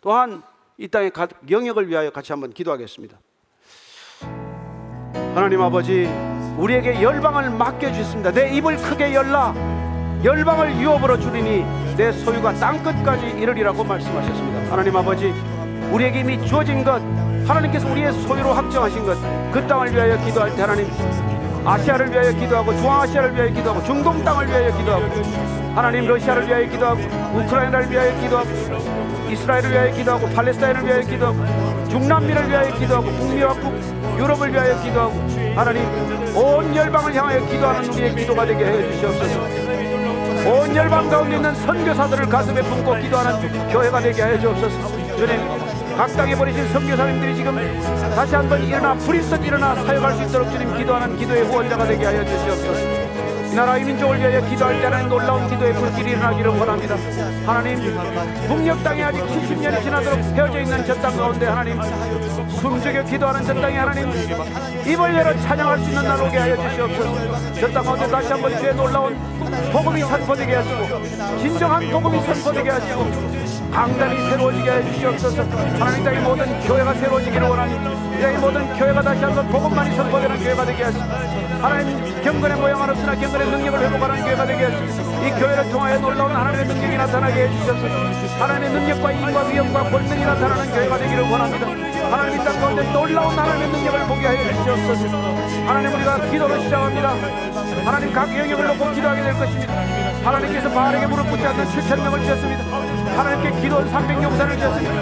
또한 0.00 0.42
이 0.78 0.88
땅의 0.88 1.12
영역을 1.50 1.88
위하여 1.88 2.10
같이 2.10 2.32
한번 2.32 2.50
기도하겠습니다. 2.50 3.20
하나님 5.34 5.60
아버지 5.60 6.08
우리에게 6.56 7.02
열방을 7.02 7.50
맡겨 7.50 7.92
주셨습니다. 7.92 8.32
내 8.32 8.56
입을 8.56 8.78
크게 8.78 9.14
열라 9.14 9.79
열방을 10.22 10.76
유업으로 10.78 11.18
주리니 11.18 11.64
내 11.96 12.12
소유가 12.12 12.52
땅 12.54 12.82
끝까지 12.82 13.26
이르리라고 13.38 13.82
말씀하셨습니다. 13.84 14.70
하나님 14.72 14.96
아버지 14.96 15.32
우리에게 15.90 16.20
이미 16.20 16.46
주어진 16.46 16.84
것 16.84 17.00
하나님께서 17.46 17.88
우리의 17.90 18.12
소유로 18.12 18.52
확정하신 18.52 19.04
것 19.04 19.16
그 19.50 19.66
땅을 19.66 19.92
위하여 19.92 20.16
기도할 20.24 20.54
때 20.54 20.60
하나님 20.62 20.86
아시아를 21.64 22.12
위하여 22.12 22.30
기도하고 22.32 22.72
중앙아시아를 22.76 23.34
위하여 23.34 23.50
기도하고 23.50 23.82
중동 23.84 24.22
땅을 24.24 24.46
위하여 24.46 24.76
기도하고 24.76 25.04
하나님 25.74 26.06
러시아를 26.06 26.46
위하여 26.46 26.68
기도하고 26.68 27.00
우크라이나를 27.34 27.90
위하여 27.90 28.20
기도하고 28.20 28.48
이스라엘을 29.28 29.70
위하여 29.72 29.92
기도하고 29.92 30.28
팔레스타인을 30.28 30.86
위하여 30.86 31.00
기도하고 31.00 31.88
중남미를 31.88 32.48
위하여 32.48 32.78
기도하고 32.78 33.10
북미와 33.10 33.52
북 33.54 34.18
유럽을 34.18 34.52
위하여 34.52 34.80
기도하고 34.82 35.14
하나님 35.56 35.82
온 36.36 36.76
열방을 36.76 37.14
향하여 37.14 37.44
기도하는 37.46 37.92
우리의 37.92 38.14
기도가 38.14 38.46
되게 38.46 38.64
해 38.64 38.92
주시옵소서 38.92 39.69
온 40.46 40.74
열방 40.74 41.08
가운데 41.08 41.36
있는 41.36 41.54
선교사들을 41.54 42.26
가슴에 42.28 42.62
품고 42.62 42.94
기도하는 43.00 43.68
교회가 43.70 44.00
되게 44.00 44.22
해 44.22 44.38
주옵소서. 44.40 45.16
주님 45.16 45.96
각 45.96 46.06
땅에 46.16 46.34
부르신 46.34 46.66
선교사님들이 46.72 47.36
지금 47.36 47.54
다시 48.14 48.34
한번 48.34 48.62
일어나 48.64 48.94
프리스트 48.94 49.34
일어나 49.44 49.74
사역할 49.74 50.14
수 50.14 50.22
있도록 50.22 50.50
주님 50.50 50.74
기도하는 50.76 51.16
기도의 51.18 51.42
후원자가 51.44 51.86
되게 51.86 52.06
하여 52.06 52.24
주시옵소서 52.24 53.09
이 53.50 53.54
나라 53.54 53.76
이 53.76 53.84
민족을 53.84 54.18
위하여 54.18 54.40
기도할 54.48 54.80
때는 54.80 55.08
놀라운 55.08 55.48
기도의 55.48 55.74
불길이 55.74 56.10
일어나기를 56.12 56.50
원합니다. 56.52 56.96
하나님 57.44 57.78
북녘 58.46 58.82
땅에 58.84 59.02
아직 59.04 59.20
70년이 59.26 59.82
지나도록 59.82 60.18
헤어져 60.20 60.60
있는 60.60 60.84
저 60.86 60.94
땅 61.00 61.16
가운데 61.16 61.46
하나님 61.46 61.80
숨죽여 62.60 63.02
기도하는 63.04 63.42
저 63.44 63.54
땅에 63.60 63.78
하나님 63.78 64.08
입을 64.86 65.14
열어 65.16 65.34
찬양할 65.40 65.78
수 65.80 65.84
있는 65.90 66.02
날 66.04 66.20
오게 66.20 66.36
하여 66.38 66.56
주시옵소서. 66.68 67.54
저 67.60 67.72
땅 67.72 67.84
가운데 67.84 68.06
다시 68.08 68.32
한번 68.32 68.56
주의 68.58 68.74
놀라운 68.74 69.16
복음이 69.72 70.00
선포되게 70.02 70.54
하시고 70.54 71.38
진정한 71.38 71.90
복음이 71.90 72.20
선포되게 72.20 72.70
하시고 72.70 73.39
강단이 73.72 74.30
새로워지게 74.30 74.70
해주시옵소서. 74.70 75.42
하나님 75.78 76.04
땅의 76.04 76.20
모든 76.20 76.60
교회가 76.60 76.94
새로워지기를 76.94 77.46
원하니 77.46 77.74
이 77.74 78.20
땅의 78.20 78.38
모든 78.38 78.66
교회가 78.76 79.00
다시 79.00 79.24
한번 79.24 79.46
복음만이 79.48 79.96
선포되는 79.96 80.38
교회가 80.38 80.64
되게 80.64 80.84
하시고 80.84 81.04
하나님 81.62 82.22
경건의 82.22 82.56
모양은 82.56 82.90
없으나 82.90 83.14
경건의 83.14 83.46
능력을 83.50 83.80
회복하는 83.80 84.24
교회가 84.24 84.46
되게 84.46 84.64
하시고 84.64 85.24
이 85.24 85.30
교회를 85.30 85.70
통하여 85.70 85.98
놀라운 86.00 86.34
하나님의 86.34 86.66
능력이 86.66 86.96
나타나게 86.96 87.42
해주시옵소서 87.44 88.10
하나님의 88.40 88.70
능력과 88.70 89.14
힘과 89.14 89.42
위엄과 89.42 89.82
권능이 89.90 90.24
나타나는 90.24 90.72
교회가 90.72 90.98
되기를 90.98 91.22
원합니다. 91.30 91.66
하나님 92.10 92.40
이땅 92.40 92.60
가운데 92.60 92.92
놀라운 92.92 93.38
하나님의 93.38 93.68
능력을 93.68 94.00
보게 94.06 94.26
하여 94.26 94.52
주시옵소서. 94.52 95.16
하나님 95.66 95.94
우리가 95.94 96.30
기도를 96.30 96.60
시작합니다. 96.62 97.14
하나님 97.84 98.12
각 98.12 98.36
영역을 98.36 98.66
놓고 98.66 98.92
기도하게 98.92 99.22
될 99.22 99.34
것입니다. 99.34 99.74
하나님께서 100.24 100.70
바알에게 100.70 101.06
무릎 101.06 101.30
꿇지 101.30 101.46
않는 101.46 101.64
7천 101.64 102.02
명을 102.02 102.20
주셨습니다 102.20 102.99
하나님께 103.20 103.60
기도한 103.60 103.86
300 103.86 104.22
용사를 104.22 104.56
주셨습니다. 104.56 104.94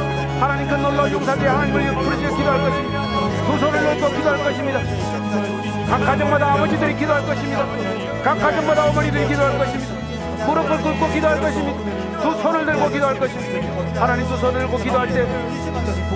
하나님 0.43 0.67
그 0.67 0.75
놀라운 0.75 1.13
용사들이 1.13 1.47
하나님을 1.47 1.95
부르짖어 1.95 2.37
기도할 2.37 2.61
것입니다. 2.63 3.03
두 3.47 3.59
손을 3.59 3.85
놓고 3.85 4.17
기도할 4.17 4.43
것입니다. 4.43 4.81
각 5.89 5.99
가정마다 6.05 6.53
아버지들이 6.55 6.97
기도할 6.97 7.25
것입니다. 7.25 7.67
각 8.25 8.39
가정마다 8.41 8.87
어머니들이 8.89 9.29
기도할 9.29 9.57
것입니다. 9.57 10.47
무릎을 10.47 10.79
꿇고 10.79 11.09
기도할 11.13 11.41
것입니다. 11.41 11.99
두 12.21 12.43
손을 12.43 12.67
들고 12.67 12.89
기도할 12.91 13.19
것입니다. 13.21 14.03
하나님 14.03 14.27
두 14.27 14.37
손을 14.37 14.61
들고 14.63 14.79
기도할 14.79 15.09
때 15.09 15.23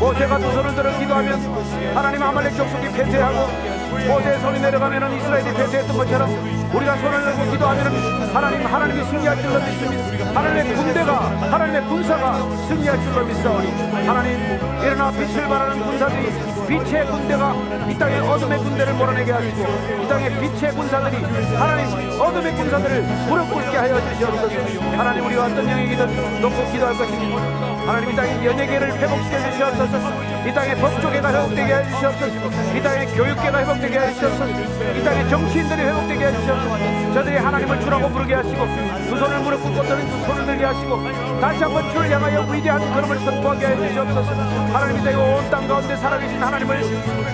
모세가 0.01 0.39
두 0.39 0.53
손을 0.53 0.75
들어 0.75 0.99
기도하면 0.99 1.95
하나님 1.95 2.21
아말렉 2.21 2.57
족속이 2.57 2.89
패퇴하고 2.89 3.72
모세의 4.09 4.41
손이 4.41 4.61
내려가면 4.61 5.13
이스라엘이 5.15 5.53
패퇴했던 5.55 5.97
것처럼 5.97 6.31
우리가 6.75 6.97
손을 6.97 7.23
들고 7.25 7.51
기도하면 7.51 8.35
하나님 8.35 8.67
하나님이 8.67 9.05
승리할 9.05 9.41
줄로 9.43 9.59
믿습니다. 9.61 10.41
하나님의 10.41 10.75
군대가 10.75 11.13
하나님의 11.51 11.83
군사가 11.87 12.39
승리할 12.69 13.01
줄로 13.03 13.25
믿사오니 13.27 13.71
하나님 14.07 14.41
일어나 14.83 15.11
빛을 15.11 15.47
발하는 15.49 15.85
군사들이 15.85 16.33
빛의 16.69 17.07
군대가 17.07 17.55
이 17.89 17.99
땅의 17.99 18.21
어둠의 18.21 18.59
군대를 18.59 18.95
몰아내게 18.95 19.33
하시고 19.33 19.63
이 20.03 20.09
땅의 20.09 20.41
빛의 20.41 20.73
군사들이 20.73 21.23
하나님 21.55 22.21
어둠의 22.21 22.55
군사들을 22.55 23.03
무릎 23.29 23.51
꿇게 23.53 23.77
하여 23.77 24.01
주시옵소서. 24.01 24.81
하나님 24.97 25.27
우리가 25.27 25.45
어떤 25.45 25.69
영역이든 25.69 26.41
놓고 26.41 26.73
기도할 26.73 26.97
것입니다 26.97 27.72
하나님 27.87 28.11
이 28.11 28.17
땅의 28.17 28.47
연예계를 28.47 28.93
회복시켜 28.93 29.39
주시옵소서. 29.51 29.99
이 30.47 30.55
땅의 30.55 30.77
법조계가 30.77 31.29
회복되게 31.33 31.75
해주시옵소서. 31.75 32.77
이 32.77 32.83
땅의 32.83 33.07
교육계가 33.09 33.59
회복되게 33.59 33.99
해주시옵소서. 33.99 34.47
이 34.95 35.05
땅의 35.05 35.29
정치인들이 35.29 35.83
회복되게 35.83 36.27
해주시옵소서. 36.27 37.13
저들이 37.15 37.37
하나님을 37.39 37.81
주라고 37.81 38.09
부르게 38.09 38.35
하시고 38.35 38.67
두 39.09 39.19
손을 39.19 39.41
무릎 39.41 39.63
꿇고 39.63 39.83
또는 39.83 40.09
두 40.09 40.25
손을 40.27 40.47
들게 40.47 40.65
하시고 40.65 41.41
다시 41.41 41.63
한번 41.63 41.91
주를 41.91 42.11
향하여 42.11 42.41
위대한 42.43 42.95
걸음을 42.95 43.19
선포하게 43.19 43.67
해주시옵소서. 43.67 44.33
하나님 44.73 44.99
이 44.99 45.05
땅의 45.05 45.17
온땅 45.17 45.69
가운데 45.69 45.97
살아계신 45.97 46.43
하나님을 46.43 46.81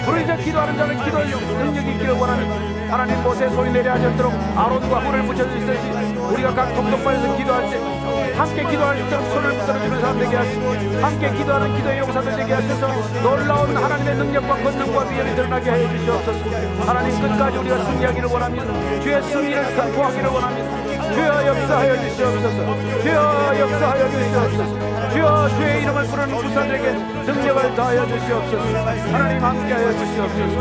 부르짖어 0.05 0.37
기도하는 0.37 0.77
자는 0.77 1.05
기도의 1.05 1.27
능력이 1.29 1.91
있기를 1.93 2.15
원하는 2.15 2.89
하나님 2.91 3.23
못에 3.23 3.51
소리 3.51 3.71
내려 3.71 3.93
하지 3.93 4.07
않도록 4.07 4.33
아론과 4.57 5.01
홀을 5.01 5.23
붙여주시듯이 5.27 6.17
우리가 6.33 6.55
각 6.55 6.75
동독반에서 6.75 7.37
기도할 7.37 7.71
때 7.71 7.98
함께 8.39 8.63
수 8.63 8.69
있도록 8.71 9.27
손을 9.33 9.59
붙들어 9.59 9.81
주는 9.83 10.01
사람 10.01 10.19
되게 10.19 10.37
하시고 10.37 10.65
함께 11.03 11.31
기도하는 11.33 11.77
기도의 11.77 11.99
용사들 11.99 12.37
되게 12.37 12.53
하셔서 12.53 12.87
놀라운 13.21 13.77
하나님의 13.77 14.15
능력과 14.15 14.55
권능과 14.63 15.09
위엄이 15.09 15.35
드러나게 15.35 15.71
해 15.73 15.89
주시옵소서. 15.99 16.39
하나님 16.87 17.21
끝까지 17.21 17.59
우리가 17.59 17.85
승리하기를 17.85 18.29
원합니다. 18.29 19.01
주의 19.01 19.23
승리를 19.23 19.65
선포하기를 19.77 20.29
원합니다. 20.31 21.13
주여 21.13 21.47
역사하여 21.47 21.97
주시옵소서. 22.01 23.03
주여 23.03 23.61
역사하여 23.61 24.11
주시옵소서. 24.11 25.11
주여 25.11 25.49
주의 25.57 25.83
이름을 25.83 26.05
부르는 26.07 26.37
부사들에게 26.37 26.93
능력을 26.93 27.75
더하여 27.75 28.07
주시옵소서. 28.07 28.79
하나님 29.13 29.43
함께하여 29.43 29.93
주시옵소서. 29.93 30.61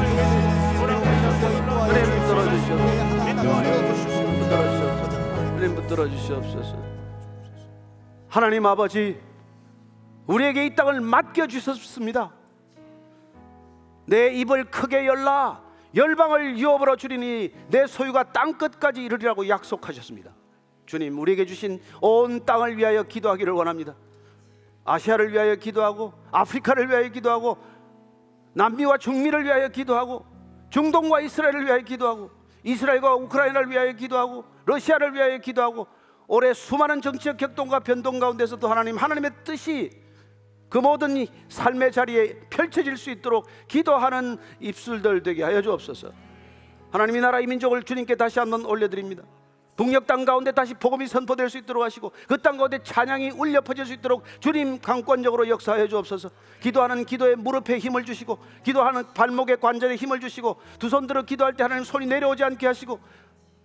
은혜 1.87 2.01
붙들어 2.03 2.43
주시옵소서. 2.49 3.17
붙들어 4.47 4.63
주시옵소서 4.63 5.17
은혜 5.57 5.67
붙들어 5.75 6.07
주시옵소서 6.09 7.06
하나님 8.29 8.65
아버지 8.65 9.19
우리에게 10.27 10.65
이 10.65 10.75
땅을 10.75 10.99
맡겨 11.01 11.47
주셨습니다. 11.47 12.33
내 14.05 14.33
입을 14.33 14.65
크게 14.65 15.05
열라 15.05 15.61
열방을 15.95 16.57
유업으로 16.57 16.97
주리니 16.97 17.53
내 17.69 17.87
소유가 17.87 18.23
땅 18.23 18.53
끝까지 18.53 19.03
이르리라고 19.03 19.47
약속하셨습니다. 19.47 20.31
주님 20.85 21.17
우리에게 21.19 21.45
주신 21.45 21.81
온 22.01 22.45
땅을 22.45 22.77
위하여 22.77 23.03
기도하기를 23.03 23.53
원합니다. 23.53 23.95
아시아를 24.85 25.31
위하여 25.31 25.55
기도하고 25.55 26.13
아프리카를 26.31 26.89
위하여 26.89 27.09
기도하고 27.09 27.57
남미와 28.53 28.97
중미를 28.97 29.43
위하여 29.45 29.69
기도하고 29.69 30.25
중동과 30.69 31.21
이스라엘을 31.21 31.65
위하여 31.65 31.79
기도하고 31.81 32.31
이스라엘과 32.63 33.15
우크라이나를 33.15 33.69
위하여 33.69 33.93
기도하고 33.93 34.45
러시아를 34.65 35.13
위하여 35.13 35.37
기도하고 35.37 35.87
올해 36.27 36.53
수많은 36.53 37.01
정치적 37.01 37.37
격동과 37.37 37.79
변동 37.79 38.19
가운데서도 38.19 38.67
하나님 38.67 38.97
하나님의 38.97 39.31
뜻이 39.43 39.89
그 40.69 40.77
모든 40.77 41.15
이 41.15 41.27
삶의 41.47 41.93
자리에 41.93 42.39
펼쳐질 42.49 42.97
수 42.97 43.09
있도록 43.09 43.47
기도하는 43.69 44.37
입술들 44.59 45.23
되게 45.23 45.43
하여 45.43 45.61
주옵소서. 45.61 46.11
하나님 46.91 47.15
이 47.15 47.21
나라 47.21 47.39
이 47.39 47.47
민족을 47.47 47.83
주님께 47.83 48.15
다시 48.15 48.39
한번 48.39 48.65
올려드립니다. 48.65 49.23
북녘 49.77 50.07
땅 50.07 50.25
가운데 50.25 50.51
다시 50.51 50.73
복음이 50.73 51.05
선포될 51.07 51.49
수 51.51 51.59
있도록 51.59 51.83
하시고 51.83 52.11
그 52.27 52.37
땅 52.39 52.57
가운데 52.57 52.79
찬양이 52.81 53.29
울려 53.29 53.61
퍼질 53.61 53.85
수 53.85 53.93
있도록 53.93 54.23
주님 54.41 54.79
강권적으로 54.81 55.47
역사해 55.47 55.87
주옵소서. 55.87 56.31
기도하는 56.59 57.05
기도에 57.05 57.35
무릎에 57.35 57.77
힘을 57.77 58.03
주시고 58.03 58.39
기도하는 58.63 59.03
발목에 59.13 59.55
관절에 59.57 59.95
힘을 59.95 60.19
주시고 60.19 60.57
두 60.79 60.89
손 60.89 61.07
들어 61.07 61.21
기도할 61.21 61.53
때 61.53 61.63
하나님 61.63 61.83
손이 61.85 62.07
내려오지 62.07 62.43
않게 62.43 62.65
하시고 62.65 62.99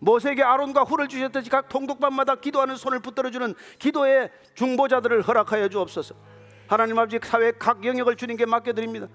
모세에게 0.03 0.43
아론과 0.43 0.83
훌을 0.83 1.07
주셨듯이 1.07 1.49
각 1.49 1.69
통독반마다 1.69 2.35
기도하는 2.35 2.75
손을 2.75 2.99
붙들어 2.99 3.31
주는 3.31 3.55
기도의 3.79 4.31
중보자들을 4.55 5.23
허락하여 5.23 5.69
주옵소서. 5.69 6.17
하나님 6.67 6.99
아버지 6.99 7.21
사회 7.23 7.53
각 7.53 7.85
영역을 7.85 8.17
주님께 8.17 8.47
맡겨 8.47 8.73
드립니다. 8.73 9.07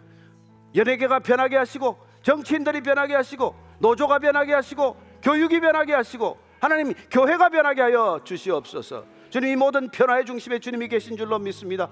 연예계가 0.73 1.19
변하게 1.19 1.57
하시고 1.57 1.97
정치인들이 2.21 2.81
변하게 2.81 3.15
하시고 3.15 3.53
노조가 3.79 4.19
변하게 4.19 4.53
하시고 4.53 4.95
교육이 5.21 5.59
변하게 5.59 5.93
하시고 5.93 6.37
하나님 6.61 6.93
교회가 7.11 7.49
변하게 7.49 7.81
하여 7.81 8.21
주시옵소서. 8.23 9.03
주님 9.29 9.49
이 9.49 9.55
모든 9.57 9.89
변화의 9.89 10.23
중심에 10.23 10.57
주님이 10.57 10.87
계신 10.87 11.17
줄로 11.17 11.37
믿습니다. 11.37 11.89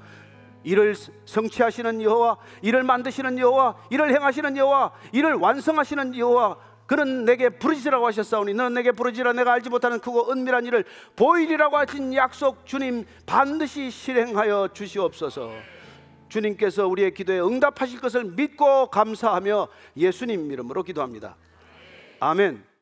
이를 0.64 0.96
성취하시는 1.26 2.02
여호와, 2.02 2.38
이를 2.62 2.82
만드시는 2.84 3.38
여호와, 3.38 3.76
이를 3.91 4.12
행하시는 4.16 4.58
여호와, 4.58 4.93
이를 5.12 5.34
완성하시는 5.34 6.18
여호와 6.18 6.58
그는 6.86 7.25
내게 7.25 7.49
부르짖으라고 7.49 8.05
하셨사오니 8.07 8.53
너는 8.53 8.75
내게 8.75 8.91
부르짖으라 8.91 9.33
내가 9.33 9.53
알지 9.53 9.69
못하는 9.69 9.99
크고 9.99 10.31
은밀한 10.31 10.65
일을 10.65 10.86
보이리라고 11.15 11.77
하신 11.77 12.13
약속 12.13 12.65
주님 12.65 13.05
반드시 13.25 13.89
실행하여 13.89 14.69
주시옵소서. 14.73 15.51
주님께서 16.29 16.88
우리의 16.88 17.13
기도에 17.13 17.39
응답하실 17.39 18.01
것을 18.01 18.25
믿고 18.25 18.88
감사하며 18.88 19.67
예수님 19.97 20.51
이름으로 20.51 20.83
기도합니다. 20.83 21.36
아멘. 22.19 22.74